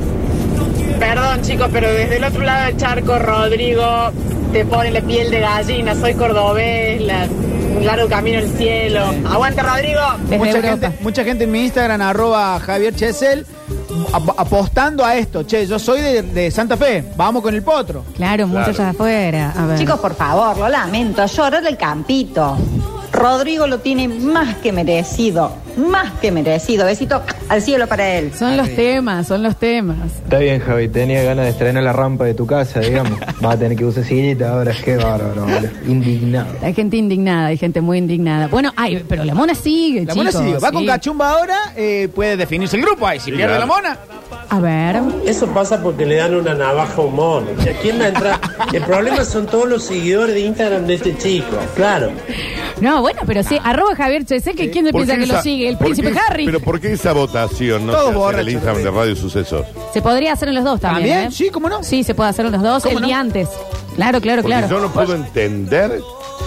Perdón, 1.01 1.43
chicos, 1.43 1.69
pero 1.73 1.89
desde 1.93 2.17
el 2.19 2.25
otro 2.25 2.43
lado 2.43 2.67
del 2.67 2.77
charco, 2.77 3.19
Rodrigo 3.19 4.11
te 4.53 4.65
pone 4.65 4.91
la 4.91 5.01
piel 5.01 5.31
de 5.31 5.41
gallina. 5.41 5.95
Soy 5.95 6.15
cordobés, 6.15 7.01
la- 7.01 7.27
un 7.77 7.87
largo 7.87 8.09
camino 8.09 8.39
al 8.39 8.49
cielo. 8.49 9.01
¡Aguante, 9.29 9.63
Rodrigo! 9.63 10.01
Mucha 10.39 10.61
gente, 10.61 10.93
mucha 11.01 11.25
gente 11.25 11.45
en 11.45 11.51
mi 11.53 11.65
Instagram, 11.65 12.03
arroba 12.03 12.61
Javier 12.61 12.95
Chesel, 12.95 13.47
ap- 14.13 14.39
apostando 14.39 15.05
a 15.05 15.17
esto. 15.17 15.47
Che, 15.47 15.67
yo 15.67 15.79
soy 15.79 16.01
de, 16.03 16.23
de 16.23 16.51
Santa 16.51 16.77
Fe, 16.77 17.03
vamos 17.17 17.43
con 17.43 17.55
el 17.55 17.63
potro. 17.63 18.05
Claro, 18.17 18.47
muchos 18.47 18.79
afuera. 18.79 19.55
A 19.57 19.67
ver. 19.67 19.79
Chicos, 19.79 19.99
por 20.01 20.15
favor, 20.15 20.59
lo 20.59 20.69
lamento. 20.69 21.25
Llorar 21.25 21.65
el 21.67 21.77
campito. 21.79 22.59
Rodrigo 23.21 23.67
lo 23.67 23.81
tiene 23.81 24.09
más 24.09 24.57
que 24.57 24.73
merecido. 24.73 25.53
Más 25.77 26.11
que 26.21 26.33
merecido. 26.33 26.87
Besito 26.87 27.23
al 27.51 27.61
cielo 27.61 27.87
para 27.87 28.17
él. 28.17 28.33
Son 28.35 28.57
los 28.57 28.75
temas, 28.75 29.27
son 29.27 29.43
los 29.43 29.57
temas. 29.57 29.99
Está 30.25 30.39
bien, 30.39 30.61
Javi, 30.61 30.89
tenía 30.89 31.23
ganas 31.23 31.45
de 31.45 31.51
estrenar 31.51 31.83
la 31.83 31.93
rampa 31.93 32.25
de 32.25 32.33
tu 32.33 32.47
casa, 32.47 32.81
digamos. 32.81 33.21
Vas 33.41 33.57
a 33.57 33.59
tener 33.59 33.77
que 33.77 33.85
usar 33.85 34.05
sillita 34.05 34.55
ahora, 34.55 34.73
qué 34.85 34.97
bárbaro, 34.97 35.43
boludo. 35.43 35.69
Indignado. 35.87 36.49
Hay 36.63 36.73
gente 36.73 36.97
indignada, 36.97 37.49
hay 37.49 37.59
gente 37.59 37.83
muy 37.83 37.99
indignada. 37.99 38.49
Bueno, 38.49 38.73
ay, 38.75 39.05
pero 39.07 39.25
la 39.25 39.35
mona 39.35 39.55
sigue, 39.55 40.07
La 40.07 40.15
mona 40.15 40.31
chicos, 40.31 40.47
sigue. 40.47 40.59
Va 40.59 40.73
con 40.73 40.81
sí. 40.81 40.87
Cachumba 40.87 41.31
ahora, 41.31 41.59
eh, 41.77 42.09
puede 42.15 42.39
definirse 42.39 42.77
el 42.77 42.83
grupo 42.83 43.07
ahí. 43.07 43.21
Si 43.21 43.31
pierde 43.31 43.55
claro. 43.55 43.61
la 43.61 43.67
mona. 43.67 43.99
A 44.53 44.59
ver. 44.59 45.01
Eso 45.27 45.47
pasa 45.49 45.81
porque 45.81 46.05
le 46.05 46.17
dan 46.17 46.35
una 46.35 46.55
navaja 46.55 46.95
a 46.97 47.05
un 47.05 47.15
mono. 47.15 47.47
¿Y 47.65 47.69
a 47.69 47.73
quién 47.79 48.01
va 48.01 48.05
a 48.07 48.09
entrar? 48.09 48.41
El 48.73 48.83
problema 48.83 49.25
son 49.25 49.47
todos 49.47 49.69
los 49.69 49.85
seguidores 49.85 50.35
de 50.35 50.41
Instagram 50.41 50.87
de 50.87 50.95
este 50.95 51.17
chico. 51.17 51.57
Claro. 51.77 52.11
No, 52.81 53.01
bueno, 53.01 53.21
pero 53.27 53.43
sí, 53.45 53.59
arroba 53.63 53.95
Javier 53.95 54.25
Chesel, 54.25 54.57
que 54.57 54.71
quién 54.71 54.87
se 54.87 54.93
¿Por 54.93 55.05
piensa 55.07 55.21
que 55.25 55.33
lo 55.33 55.41
sigue, 55.43 55.69
el 55.69 55.77
príncipe 55.79 56.13
Harry. 56.29 56.47
Pero 56.47 56.61
¿por 56.61 56.81
qué 56.81 56.93
esa 56.93 57.13
votación 57.13 57.87
no 57.87 57.93
Todos 57.93 58.03
se 58.05 58.09
hace 58.09 58.13
en 58.17 58.19
borrachos. 58.19 58.41
el 58.47 58.53
Instagram 58.55 58.83
de 58.83 58.91
Radio 58.91 59.17
Sucesos? 59.17 59.67
Se 59.93 60.03
podría 60.03 60.33
hacer 60.33 60.49
en 60.49 60.55
los 60.57 60.65
dos 60.65 60.81
también. 60.81 61.09
¿También? 61.09 61.29
¿eh? 61.31 61.35
Sí, 61.35 61.51
¿cómo 61.51 61.69
no? 61.69 61.83
Sí, 61.85 62.03
se 62.03 62.15
puede 62.15 62.31
hacer 62.31 62.47
en 62.47 62.53
los 62.53 62.63
dos 62.63 62.83
¿Cómo 62.83 62.97
el 62.97 63.03
no? 63.03 63.07
día 63.07 63.21
antes. 63.21 63.49
Claro, 63.95 64.21
claro, 64.21 64.43
Porque 64.43 64.57
claro. 64.57 64.69
yo 64.69 64.81
no 64.81 64.93
puedo 64.93 65.15
entender 65.15 66.01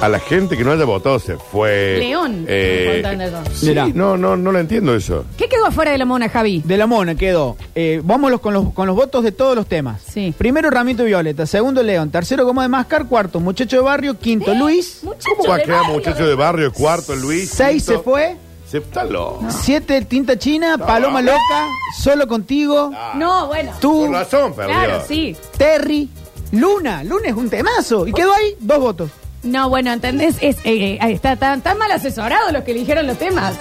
a 0.03 0.09
la 0.09 0.19
gente 0.19 0.57
que 0.57 0.63
no 0.63 0.71
haya 0.71 0.85
votado 0.85 1.17
se 1.19 1.37
fue. 1.37 1.97
León. 1.99 2.45
Eh, 2.47 2.83
No 2.83 2.85
puedo 2.85 3.13
entender 3.13 3.31
yo. 3.31 3.55
sí, 3.55 3.65
Mirá. 3.67 3.87
no, 3.93 4.17
no, 4.17 4.35
no 4.35 4.51
lo 4.51 4.59
entiendo 4.59 4.93
eso. 4.95 5.25
¿Qué 5.37 5.47
quedó 5.47 5.65
afuera 5.65 5.91
de 5.91 5.97
la 5.97 6.05
mona, 6.05 6.27
Javi? 6.29 6.61
De 6.65 6.77
la 6.77 6.87
mona 6.87 7.15
quedó. 7.15 7.55
Eh, 7.75 8.01
vámonos 8.03 8.41
con 8.41 8.53
los, 8.53 8.73
con 8.73 8.87
los 8.87 8.95
votos 8.95 9.23
de 9.23 9.31
todos 9.31 9.55
los 9.55 9.65
temas. 9.67 10.01
Sí. 10.01 10.33
Primero 10.37 10.69
Ramito 10.69 11.03
Violeta, 11.05 11.45
segundo 11.45 11.81
León, 11.83 12.09
tercero 12.11 12.45
Goma 12.45 12.63
de 12.63 12.69
Mascar, 12.69 13.07
cuarto 13.07 13.39
Muchacho 13.39 13.77
de 13.77 13.81
Barrio, 13.83 14.19
quinto 14.19 14.53
Luis, 14.53 15.01
¿Cómo 15.03 15.49
va 15.49 15.55
a 15.55 15.59
quedar 15.61 15.85
muchacho 15.87 16.25
de 16.27 16.35
barrio, 16.35 16.71
cuarto, 16.73 17.15
Luis? 17.15 17.49
seis 17.49 17.83
se 17.83 17.97
fue, 17.99 18.35
Se 18.69 18.79
está 18.79 19.03
loco. 19.05 19.45
siete 19.49 20.01
Tinta 20.03 20.37
China, 20.37 20.77
Paloma 20.77 21.21
Loca, 21.21 21.67
Solo 21.97 22.27
Contigo, 22.27 22.91
No, 23.15 23.47
bueno. 23.47 23.71
tú, 23.79 24.03
Con 24.03 24.13
razón, 24.13 24.53
perdió. 24.53 24.73
Claro, 24.75 25.03
sí. 25.07 25.35
Terry, 25.57 26.09
Luna, 26.51 27.03
Luna 27.03 27.29
es 27.29 27.33
un 27.35 27.49
temazo. 27.49 28.05
Y 28.07 28.13
quedó 28.13 28.33
ahí 28.33 28.55
dos 28.59 28.79
votos. 28.79 29.09
No, 29.43 29.69
bueno, 29.69 29.91
¿entendés? 29.91 30.37
Es, 30.41 30.57
eh, 30.63 30.97
eh, 31.01 31.11
está 31.11 31.35
tan, 31.35 31.61
tan 31.61 31.77
mal 31.77 31.91
asesorado 31.91 32.51
los 32.51 32.63
que 32.63 32.71
eligieron 32.71 33.05
los 33.07 33.17
temas. 33.17 33.55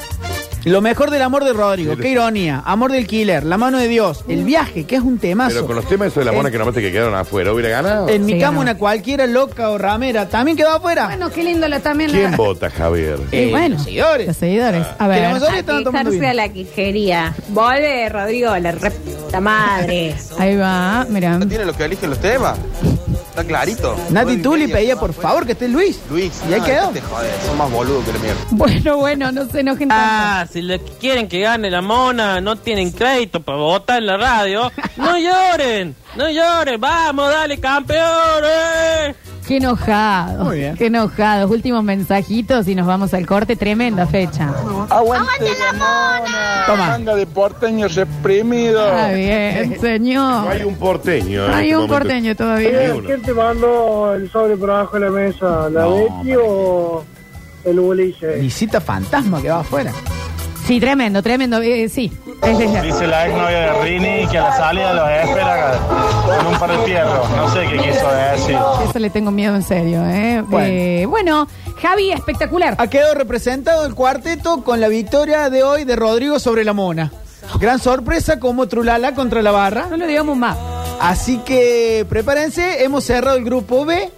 Lo 0.65 0.81
mejor 0.81 1.11
del 1.11 1.23
amor 1.23 1.43
de 1.43 1.53
Rodrigo, 1.53 1.97
qué 1.97 2.11
ironía, 2.11 2.63
Amor 2.65 2.93
del 2.93 3.09
Killer, 3.09 3.43
La 3.43 3.59
mano 3.59 3.79
de 3.79 3.89
Dios, 3.89 4.25
El 4.29 4.45
viaje, 4.45 4.85
que 4.85 4.95
es 4.95 5.03
un 5.03 5.19
temazo. 5.19 5.51
Pero 5.57 5.67
con 5.67 5.75
los 5.75 5.89
temas 5.89 6.07
eso 6.13 6.21
de 6.21 6.27
la 6.27 6.31
mona 6.31 6.53
que 6.53 6.59
nomás 6.59 6.73
te 6.73 6.81
que 6.81 6.93
quedaron 6.93 7.17
afuera, 7.17 7.53
¿hubiera 7.53 7.69
ganado? 7.71 8.09
En 8.09 8.25
mi 8.25 8.35
Sí, 8.35 8.39
cama 8.39 8.61
una 8.61 8.77
cualquiera 8.79 9.27
loca 9.27 9.71
o 9.71 9.79
ramera, 9.79 10.29
también 10.29 10.57
quedó 10.57 10.71
afuera. 10.71 11.07
Bueno, 11.07 11.31
qué 11.31 11.43
lindo 11.43 11.67
la 11.67 11.81
también. 11.81 12.13
¿Quién 12.13 12.31
la- 12.31 12.37
vota, 12.37 12.71
Javier? 12.71 13.19
Y 13.33 13.51
bueno, 13.51 13.75
los 13.75 13.83
seguidores. 13.83 14.29
Los 14.29 14.37
seguidores. 14.37 14.87
A 14.87 14.93
Que 14.93 15.03
la 15.03 15.09
ver. 15.09 15.33
mayoría 15.33 15.59
estaban 15.59 15.83
tomando 15.83 16.11
Quejarse 16.13 16.29
a 16.29 16.31
vino. 16.33 16.43
la 16.45 16.53
quijería. 16.53 17.35
Vuelve, 17.49 18.09
Rodrigo, 18.09 18.57
la 18.57 18.71
reputa 18.71 19.41
madre. 19.41 20.15
Ahí 20.39 20.55
va, 20.57 21.05
mira. 21.11 21.41
¿Tienen 21.41 21.67
los 21.67 21.77
que 21.77 21.85
eligen 21.87 22.09
los 22.09 22.21
temas? 22.21 22.57
Está 23.33 23.45
clarito. 23.45 23.97
Nati 24.11 24.43
Tuli 24.43 24.69
pedía 24.69 24.95
por 24.97 25.15
favor 25.15 25.47
que 25.47 25.53
esté 25.53 25.67
Luis. 25.67 25.99
Luis. 26.11 26.31
Y 26.51 26.53
ahí 26.53 26.61
no, 26.61 26.67
quedó. 26.67 26.87
joder, 26.89 27.35
son 27.47 27.57
más 27.57 27.71
boludos 27.71 28.05
que 28.05 28.13
la 28.13 28.19
mierda. 28.19 28.41
Bueno, 28.51 28.97
bueno, 28.99 29.33
no 29.33 29.47
se 29.49 29.61
enojen 29.61 29.89
tanto. 29.89 30.05
Ah, 30.07 30.47
si 30.53 30.61
le 30.61 30.79
quieren 30.79 31.29
que 31.29 31.41
gane 31.41 31.71
la 31.71 31.81
mona, 31.81 32.43
no 32.43 32.57
tienen 32.57 32.93
crédito 32.93 33.41
para 33.41 33.57
votar 33.57 33.99
en 34.01 34.07
la 34.07 34.19
radio, 34.19 34.71
no 34.97 35.17
lloren, 35.19 35.97
no 36.15 36.29
lloren, 36.29 36.79
vamos, 36.79 37.31
dale 37.31 37.59
campeones. 37.59 39.17
Qué 39.47 39.57
enojado. 39.57 40.45
Muy 40.45 40.59
bien. 40.59 40.77
Qué 40.77 40.87
enojados. 40.87 41.51
Últimos 41.51 41.83
mensajitos 41.83 42.69
y 42.69 42.75
nos 42.75 42.87
vamos 42.87 43.13
al 43.15 43.27
corte. 43.27 43.57
Tremenda 43.57 44.07
fecha. 44.07 44.51
¡Aguante 44.89 45.45
la 45.59 45.73
mona! 45.73 46.63
Toma. 46.67 46.87
Manga 46.89 47.15
de 47.17 47.27
porteños 47.27 47.95
reprimidos. 47.97 48.87
Está 48.87 49.13
bien, 49.13 49.77
señor. 49.81 50.45
No 50.45 50.51
hay 50.51 50.63
un 50.63 50.77
porteño. 50.77 51.47
en 51.47 51.53
Hay 51.53 51.65
este 51.71 51.77
un 51.77 51.83
momento. 51.83 51.99
porteño 52.05 52.37
todavía. 52.37 52.95
Uno. 52.95 53.07
¿Quién 53.07 53.23
te 53.23 53.35
mandó 53.35 54.15
el 54.15 54.31
sobre 54.31 54.57
por 54.57 54.71
abajo 54.71 54.99
de 54.99 55.05
la 55.07 55.11
mesa? 55.11 55.69
¿La 55.71 55.83
No, 55.83 55.97
Betty 55.97 56.35
o 56.41 57.05
el 57.65 57.79
Ulises? 57.79 58.41
Visita 58.41 58.81
fantasma 58.81 59.43
que 59.43 59.51
va 59.51 59.61
afuera. 59.61 59.93
Sí, 60.67 60.79
tremendo, 60.81 61.23
tremendo. 61.23 61.61
eh, 61.61 61.89
sí. 61.89 62.11
Es- 62.43 62.59
es- 62.61 62.83
Dice 62.83 63.07
la 63.07 63.27
exnovia 63.27 63.59
de 63.59 63.83
Rini 63.83 64.27
que 64.29 64.39
a 64.39 64.43
la 64.43 64.57
salida 64.57 64.93
los 64.95 65.09
espera 65.11 65.79
con 66.39 66.47
un 66.47 66.59
par 66.59 66.71
de 66.71 66.79
pierros. 66.85 67.31
No 67.31 67.51
sé 67.53 67.61
qué 67.69 67.77
quiso 67.79 68.13
decir. 68.13 68.59
Eso 68.89 68.99
le 68.99 69.11
tengo 69.11 69.31
miedo 69.31 69.55
en 69.57 69.63
serio, 69.63 70.03
¿eh? 70.09 70.43
Bueno. 70.47 70.67
Eh, 70.69 71.07
bueno, 71.09 71.49
Javi, 71.81 72.13
espectacular. 72.13 72.77
Ha 72.79 72.87
quedado 72.89 73.15
representado 73.15 73.85
el 73.87 73.95
cuarteto 73.95 74.63
con 74.63 74.81
la 74.81 74.89
victoria 74.89 75.51
de 75.51 75.63
hoy 75.65 75.85
de 75.85 75.97
Rodrigo 75.97 76.39
sobre 76.39 76.65
la 76.65 76.73
mona. 76.73 77.13
Gran 77.61 77.79
sorpresa 77.81 78.39
como 78.39 78.69
Trulala 78.69 79.15
contra 79.15 79.43
la 79.43 79.51
barra. 79.51 79.87
No 79.91 79.97
lo 79.97 80.07
digamos 80.07 80.37
más. 80.37 80.57
Así 81.01 81.39
que 81.39 82.07
prepárense, 82.09 82.85
hemos 82.85 83.03
cerrado 83.05 83.37
el 83.37 83.45
grupo 83.45 83.85
B. 83.85 84.11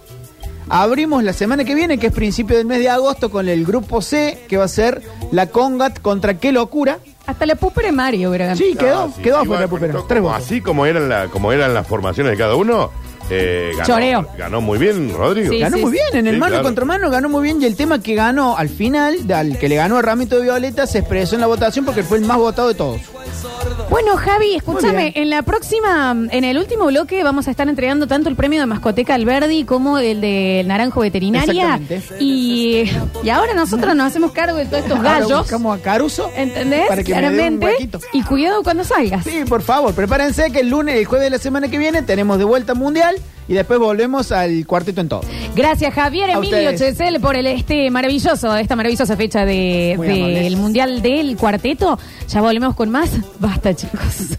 Abrimos 0.69 1.23
la 1.23 1.33
semana 1.33 1.63
que 1.63 1.75
viene, 1.75 1.97
que 1.97 2.07
es 2.07 2.13
principio 2.13 2.57
del 2.57 2.65
mes 2.65 2.79
de 2.79 2.89
agosto, 2.89 3.29
con 3.29 3.47
el 3.47 3.65
grupo 3.65 4.01
C, 4.01 4.45
que 4.47 4.57
va 4.57 4.65
a 4.65 4.67
ser 4.69 5.01
la 5.31 5.47
Congat 5.47 5.99
contra 6.01 6.37
Qué 6.39 6.51
Locura. 6.51 6.99
Hasta 7.27 7.45
la 7.45 7.55
pupera 7.55 7.91
Mario 7.91 8.29
hubiera 8.29 8.45
ganado. 8.47 8.63
Sí, 8.65 8.75
quedó, 8.75 9.03
Ah, 9.03 9.09
sí, 9.15 9.21
quedó 9.21 9.43
igual, 9.43 9.45
afuera 9.45 9.61
la 9.61 9.67
pupera. 9.67 9.93
pero 9.93 10.03
Tres 10.05 10.19
como 10.21 10.29
votos. 10.31 10.45
Así 10.45 10.61
como 10.61 10.85
eran, 10.85 11.09
la, 11.09 11.27
como 11.27 11.51
eran 11.51 11.73
las 11.73 11.87
formaciones 11.87 12.31
de 12.33 12.37
cada 12.37 12.55
uno, 12.55 12.91
Eh, 13.31 13.71
ganó, 13.73 13.85
Choreo. 13.87 14.27
ganó 14.37 14.61
muy 14.61 14.77
bien, 14.77 15.11
Rodrigo. 15.11 15.51
ganó 15.59 15.77
muy 15.79 15.91
bien, 15.91 16.05
en 16.13 16.27
el 16.27 16.35
Sí, 16.35 16.39
mano 16.39 16.51
claro. 16.51 16.63
contra 16.63 16.85
mano 16.85 17.09
ganó 17.09 17.27
muy 17.29 17.41
bien 17.41 17.59
y 17.59 17.65
el 17.65 17.75
tema 17.75 17.99
que 17.99 18.13
ganó 18.13 18.55
al 18.55 18.69
final, 18.69 19.17
al 19.33 19.57
que 19.57 19.67
le 19.67 19.75
ganó 19.75 19.97
a 19.97 20.03
Ramito 20.03 20.35
de 20.35 20.43
Violeta, 20.43 20.85
se 20.85 20.99
expresó 20.99 21.33
en 21.33 21.41
la 21.41 21.47
votación 21.47 21.85
porque 21.85 22.03
fue 22.03 22.19
el 22.19 22.25
más 22.25 22.37
votado 22.37 22.67
de 22.67 22.75
todos. 22.75 23.01
Bueno, 23.89 24.15
Javi, 24.17 24.55
escúchame, 24.55 25.13
en 25.15 25.29
la 25.29 25.41
próxima, 25.43 26.15
en 26.31 26.43
el 26.43 26.57
último 26.57 26.85
bloque 26.85 27.23
vamos 27.23 27.47
a 27.47 27.51
estar 27.51 27.67
entregando 27.69 28.07
tanto 28.07 28.29
el 28.29 28.35
premio 28.35 28.59
de 28.59 28.65
Mascoteca 28.65 29.13
Alberdi 29.15 29.63
como 29.63 29.97
el 29.99 30.21
del 30.21 30.67
Naranjo 30.67 31.01
Veterinaria. 31.01 31.75
Exactamente. 31.81 32.23
Y, 32.23 32.83
y 33.23 33.29
ahora 33.29 33.53
nosotros 33.53 33.95
nos 33.95 34.07
hacemos 34.07 34.31
cargo 34.31 34.57
de 34.57 34.65
todos 34.65 34.79
estos 34.83 34.97
Ahora 34.97 35.19
gallos. 35.19 35.39
buscamos 35.39 35.79
a 35.79 35.81
Caruso. 35.81 36.29
¿Entendés? 36.35 36.87
Para 36.87 37.03
que 37.03 37.13
me 37.13 37.21
dé 37.21 37.27
un 37.27 37.31
Claramente. 37.33 37.65
huequito. 37.67 37.99
Y 38.13 38.23
cuidado 38.23 38.63
cuando 38.63 38.83
salgas. 38.83 39.23
Sí, 39.23 39.43
por 39.47 39.61
favor, 39.61 39.93
prepárense 39.93 40.51
que 40.51 40.61
el 40.61 40.69
lunes, 40.69 40.95
el 40.95 41.05
jueves 41.05 41.25
de 41.25 41.29
la 41.31 41.37
semana 41.39 41.67
que 41.67 41.77
viene 41.77 42.01
tenemos 42.01 42.37
de 42.37 42.43
vuelta 42.45 42.73
mundial 42.73 43.15
y 43.47 43.53
después 43.53 43.79
volvemos 43.79 44.31
al 44.31 44.65
cuarteto 44.65 45.01
en 45.01 45.09
todo. 45.09 45.21
Gracias, 45.55 45.93
Javier 45.93 46.29
A 46.31 46.33
Emilio 46.33 46.71
ustedes. 46.71 46.97
Chesel, 46.97 47.19
por 47.19 47.35
el 47.35 47.47
este 47.47 47.89
maravilloso, 47.91 48.55
esta 48.57 48.75
maravillosa 48.75 49.15
fecha 49.15 49.45
de- 49.45 49.95
del 49.99 50.11
amables. 50.23 50.55
Mundial 50.57 51.01
del 51.01 51.37
Cuarteto. 51.37 51.97
Ya 52.27 52.41
volvemos 52.41 52.75
con 52.75 52.89
más. 52.89 53.11
Basta, 53.39 53.73
chicos. 53.73 54.37